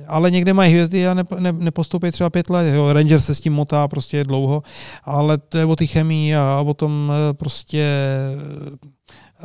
[0.07, 2.93] ale někde mají hvězdy a ne, ne, nepostoupí třeba pět let, jo?
[2.93, 4.63] Ranger se s tím motá prostě dlouho,
[5.03, 7.85] ale to je o ty chemii a o tom prostě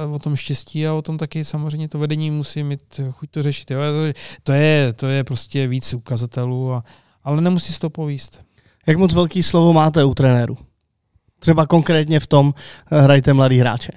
[0.07, 3.71] o tom štěstí a o tom taky samozřejmě to vedení musí mít chuť to řešit.
[3.71, 3.81] Jo?
[4.43, 6.85] To, je, to je prostě víc ukazatelů, a,
[7.25, 8.43] ale nemusí se to povíst.
[8.87, 10.57] Jak moc velký slovo máte u trenéru?
[11.39, 12.55] Třeba konkrétně v tom
[12.87, 13.93] hrajte mladý hráče.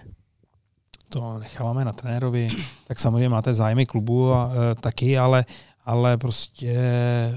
[1.09, 2.49] To necháváme na trenérovi.
[2.87, 5.45] Tak samozřejmě máte zájmy klubu a e, taky, ale,
[5.85, 7.33] ale prostě e,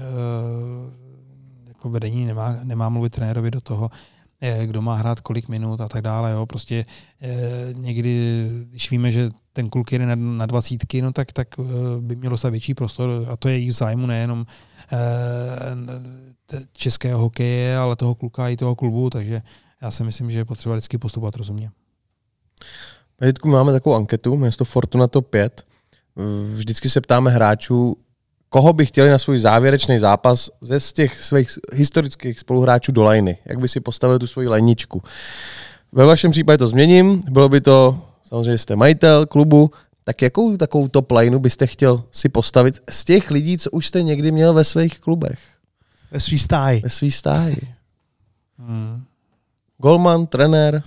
[1.67, 3.89] jako vedení nemá, nemá mluvit trenérovi do toho,
[4.65, 6.31] kdo má hrát kolik minut a tak dále.
[6.31, 6.45] Jo.
[6.45, 6.85] Prostě
[7.21, 11.63] eh, někdy, když víme, že ten kluk jede na, dvacítky, no tak, tak eh,
[11.99, 14.45] by mělo dostat větší prostor a to je i v zájmu nejenom
[14.91, 14.97] eh,
[16.73, 19.41] českého hokeje, ale toho kluka i toho klubu, takže
[19.81, 21.71] já si myslím, že je potřeba vždycky postupovat rozumně.
[23.21, 25.65] Vždycky máme takovou anketu, město Fortuna Top 5.
[26.53, 27.97] Vždycky se ptáme hráčů,
[28.49, 33.37] koho by chtěli na svůj závěrečný zápas ze z těch svých historických spoluhráčů do lajny.
[33.45, 35.03] Jak by si postavili tu svoji lajničku.
[35.91, 39.71] Ve vašem případě to změním, bylo by to, samozřejmě jste majitel klubu,
[40.03, 44.03] tak jakou takovou top lineu byste chtěl si postavit z těch lidí, co už jste
[44.03, 45.39] někdy měl ve svých klubech?
[46.11, 46.81] Ve svý stáji.
[46.81, 47.57] Ve svý stáji.
[48.59, 49.03] Hmm.
[49.77, 50.83] Golman, trenér,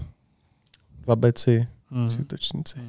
[1.02, 2.08] dva beci, Hmm.
[2.08, 2.74] tři útočníci.
[2.74, 2.80] To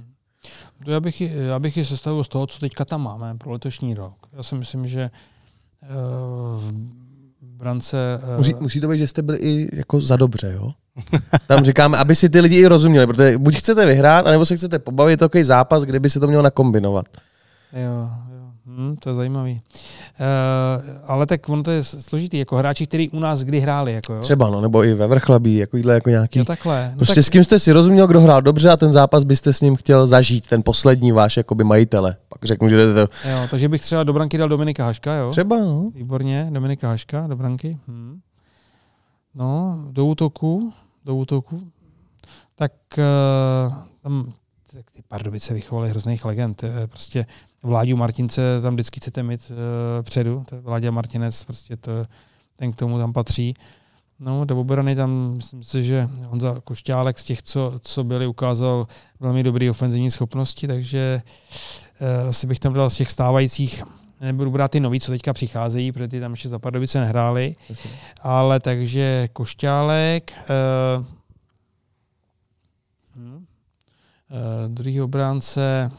[0.88, 4.14] Já bych, já bych ji sestavil z toho, co teďka tam máme pro letošní rok.
[4.34, 5.88] Já si myslím, že eh,
[6.58, 6.72] v
[7.42, 7.98] brance...
[8.34, 10.72] eh, Musí, musí to být, že jste byli i jako za dobře, jo?
[11.48, 14.80] Tam říkáme, aby si ty lidi i rozuměli, protože buď chcete vyhrát, anebo se chcete
[14.80, 17.06] pobavit, takový zápas, kde by se to mělo nakombinovat.
[17.74, 18.10] Jo,
[18.66, 18.74] jo.
[18.74, 19.62] Hm, to je zajímavý.
[20.20, 24.14] Uh, ale tak ono to je složitý, jako hráči, kteří u nás kdy hráli, jako
[24.14, 24.22] jo?
[24.22, 26.40] Třeba, no, nebo i ve vrchlabí, jako, jídle, jako nějaký.
[26.40, 26.90] Jo, takhle.
[26.92, 29.54] No Prostě tak, s kým jste si rozuměl, kdo hrál dobře a ten zápas byste
[29.54, 32.16] s ním chtěl zažít, ten poslední váš jakoby majitele.
[32.30, 33.30] Pak řeknu, že jdete to.
[33.30, 35.32] jo, takže bych třeba do branky dal Dominika Haška, jo?
[35.32, 35.90] Třeba, no.
[35.96, 37.78] Výborně, Dominika Haška do branky.
[37.88, 38.20] Hm.
[39.36, 40.74] No, do útoku,
[41.06, 41.62] do útoku.
[42.56, 44.32] Tak uh, tam
[44.74, 46.64] tak ty Pardubice vychovaly hrozných legend.
[46.64, 47.26] Eh, Prostě
[47.64, 50.44] Vláďu Martince tam vždycky chcete mít uh, předu.
[50.50, 51.92] To je Vláďa Martinec, prostě to,
[52.56, 53.54] ten k tomu tam patří.
[54.20, 58.88] No, do obrany tam myslím si, že Honza Košťálek z těch, co, co byli, ukázal
[59.20, 61.22] velmi dobré ofenzivní schopnosti, takže
[62.02, 63.84] uh, asi bych tam dal z těch stávajících
[64.22, 67.56] nebudu brát ty nový, co teďka přicházejí, protože ty tam ještě za Pardubice nehráli,
[68.22, 70.34] ale takže Košťálek,
[70.98, 71.06] uh,
[73.18, 73.38] uh,
[74.68, 75.92] druhý obránce,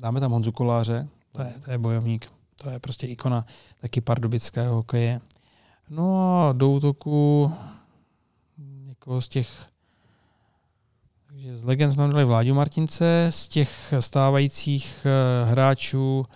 [0.00, 3.46] dáme tam Honzu Koláře, to je, to je bojovník, to je prostě ikona
[3.80, 5.20] taky pardubického hokeje.
[5.90, 7.52] No a do útoku
[8.86, 9.70] někoho z těch
[11.26, 16.26] takže z legend jsme dali Vláďu Martince, z těch stávajících uh, hráčů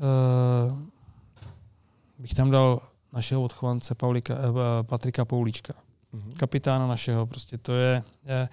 [0.00, 0.78] uh,
[2.18, 2.80] bych tam dal
[3.12, 5.74] našeho odchovance Paulika, uh, Patrika Poulíčka,
[6.36, 7.26] kapitána našeho.
[7.26, 8.48] Prostě to je, je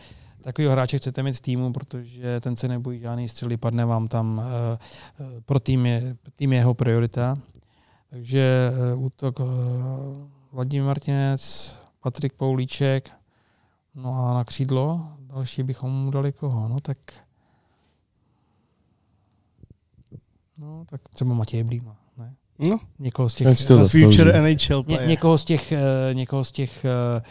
[0.45, 4.37] takovýho hráče chcete mít v týmu, protože ten se nebojí žádný střely, padne vám tam.
[4.37, 7.37] Uh, uh, pro tým je, tým je jeho priorita.
[8.09, 9.47] Takže uh, útok uh,
[10.51, 13.11] Vladimír Martinec, Patrik Poulíček,
[13.95, 16.97] no a na křídlo další bychom mu dali koho, no tak
[20.57, 22.35] no tak třeba Matěj Blíma, ne?
[22.59, 25.07] No, Někoho z těch, to future NHL ně, player.
[25.07, 27.21] někoho z těch, eh, někoho z těch eh,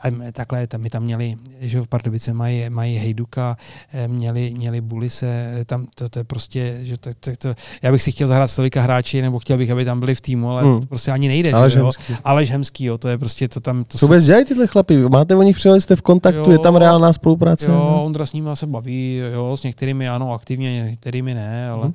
[0.00, 3.56] a takhle, tam, my tam měli, že v Pardubice mají, mají Hejduka,
[3.92, 5.26] eh, měli, měli Bulise,
[5.60, 8.50] eh, tam to, to, je prostě, že to, to, to, já bych si chtěl zahrát
[8.50, 10.80] s tolika hráči, nebo chtěl bych, aby tam byli v týmu, ale Hmm.
[10.80, 11.52] to prostě ani nejde.
[11.52, 11.84] Ale že jo?
[11.84, 12.14] ženský.
[12.24, 14.96] Aleš Hemský, jo, to je prostě, to tam, to Co vůbec dělají tyhle chlapy?
[15.08, 16.50] Máte o nich přijeli, jste v kontaktu, Jo.
[16.50, 17.68] je tam reálná spolupráce?
[17.68, 18.00] Jo?
[18.04, 21.94] Ondra s nimi se baví, jo, s některými ano, aktivně, některými ne, ale Mhm.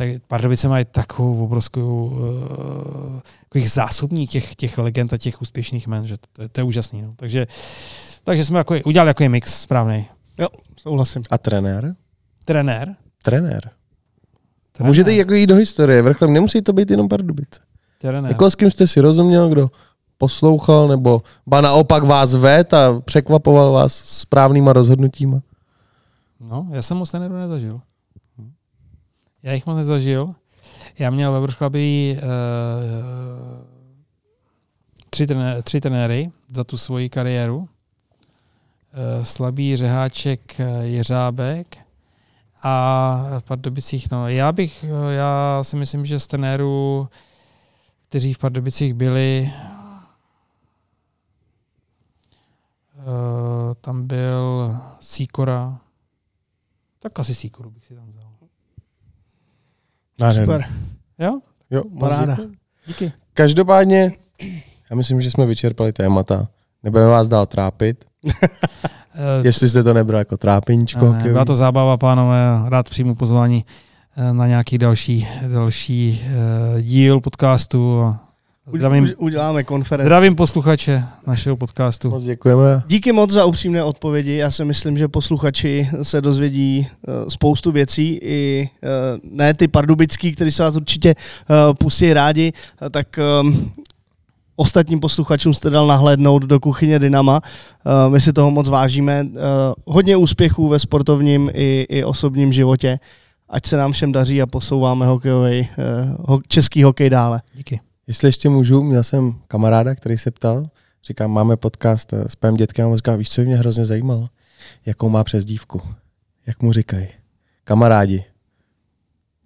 [0.00, 6.06] Tak Pardubice mají takovou obrovskou uh, takových zásobní těch, těch legend a těch úspěšných men,
[6.06, 7.02] že to, to je úžasný.
[7.02, 7.12] No.
[7.16, 7.46] Takže,
[8.24, 10.06] takže jsme jako, udělali jako mix správný.
[10.38, 11.22] Jo, souhlasím.
[11.30, 11.94] A trenér?
[12.44, 12.96] Trenér.
[13.22, 13.70] Trenér.
[14.72, 14.88] trenér.
[14.88, 17.60] Můžete jít jako jít do historie, vrchlem nemusí to být jenom Pardubice.
[17.98, 18.30] Trenér.
[18.30, 19.70] Jako s kým jste si rozuměl, kdo
[20.18, 25.40] poslouchal, nebo ba naopak vás ved a překvapoval vás správnýma rozhodnutíma?
[26.40, 27.80] No, já jsem moc trenérů nezažil.
[29.42, 30.34] Já jich moc nezažil.
[30.98, 32.20] Já měl ve Vrchlabí uh,
[35.10, 37.58] tři, trené, tři trenéry za tu svoji kariéru.
[37.58, 37.66] Uh,
[39.24, 41.78] Slabý Řeháček eh, Jeřábek
[42.62, 47.08] a v Pardubicích, no, já bych, já si myslím, že z trenérů,
[48.08, 49.52] kteří v Pardubicích byli,
[52.94, 55.80] uh, tam byl Sikora,
[56.98, 58.19] tak asi Sikoru bych si tam vzal.
[60.32, 60.64] Super.
[61.18, 61.40] Jo?
[61.70, 62.36] Jo, Paráda.
[62.86, 63.12] Díky.
[63.34, 64.12] Každopádně,
[64.90, 66.48] já myslím, že jsme vyčerpali témata.
[66.82, 68.04] Nebudeme vás dál trápit.
[69.42, 71.12] Jestli jste to nebral jako trápiníčko.
[71.12, 72.62] ne, byla to zábava, pánové.
[72.68, 73.64] Rád přijmu pozvání
[74.16, 76.22] eh, na nějaký další, další
[76.74, 78.02] uh, díl podcastu.
[78.02, 78.29] A
[78.66, 80.06] Zdravím, Uděláme konferenci.
[80.06, 82.10] zdravím posluchače našeho podcastu.
[82.10, 82.82] Moc děkujeme.
[82.86, 84.36] Díky moc za upřímné odpovědi.
[84.36, 88.88] Já si myslím, že posluchači se dozvědí eh, spoustu věcí, i eh,
[89.30, 92.52] ne ty pardubický, kteří se vás určitě eh, pustí rádi,
[92.90, 93.70] tak ehm,
[94.56, 97.40] ostatním posluchačům jste dal nahlédnout do kuchyně Dynama.
[98.08, 99.26] My si toho moc vážíme.
[99.86, 102.98] Hodně úspěchů ve sportovním i, i osobním životě.
[103.48, 105.68] Ať se nám všem daří a posouváme hokejový,
[106.18, 107.40] ho, český hokej dále.
[107.54, 107.80] Díky.
[108.06, 110.66] Jestli ještě můžu, měl jsem kamaráda, který se ptal,
[111.04, 113.84] říkám, máme podcast eh, s panem dětkem a on říká, víš, co by mě hrozně
[113.84, 114.28] zajímalo?
[114.86, 115.82] Jakou má přezdívku?
[116.46, 117.08] Jak mu říkají?
[117.64, 118.24] Kamarádi.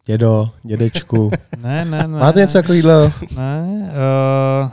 [0.07, 1.31] Dědo, dědečku.
[1.63, 2.19] Ne, ne, ne.
[2.19, 3.13] Máte něco takového?
[3.37, 3.91] Ne.
[4.65, 4.71] Uh,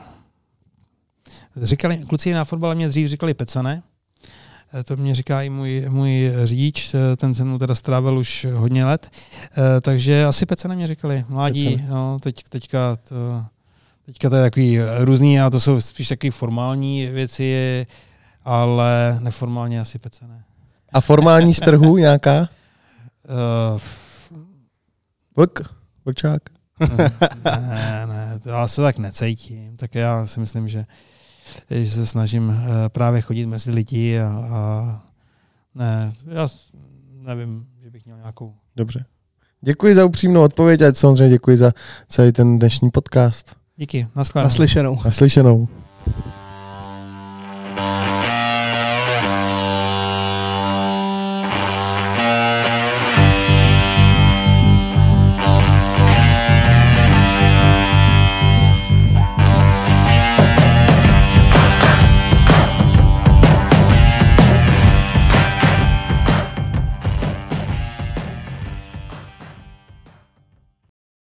[1.65, 3.83] říkali, kluci na fotbale mě dřív říkali pecane.
[4.79, 8.85] Eh, To mě říká i můj, můj řidič, ten se mnou teda strávil už hodně
[8.85, 9.09] let.
[9.81, 11.25] Takže asi pecane mě říkali.
[11.29, 13.15] Mládí, no, teď, teďka, to,
[14.11, 17.87] teďka to je takový různý a to jsou spíš takové formální věci.
[18.43, 20.43] ale neformálně asi pece ne.
[20.93, 22.39] A formální z trhu nějaká?
[22.39, 23.79] Uh,
[25.37, 25.75] Vlk?
[26.05, 26.41] Vlčák?
[27.45, 29.77] ne, ne, to já se tak necítím.
[29.77, 30.85] Tak já si myslím, že,
[31.69, 32.55] že se snažím uh,
[32.87, 35.01] právě chodit mezi lidi a, a
[35.75, 36.47] ne, já
[37.13, 39.05] nevím, že bych měl nějakou Dobře.
[39.61, 41.71] Děkuji za upřímnou odpověď a samozřejmě děkuji za
[42.07, 43.60] celý ten dnešní podcast.
[43.81, 44.45] Díky, naschledanou.
[44.45, 44.99] Naslyšenou.
[45.05, 45.67] Naslyšenou.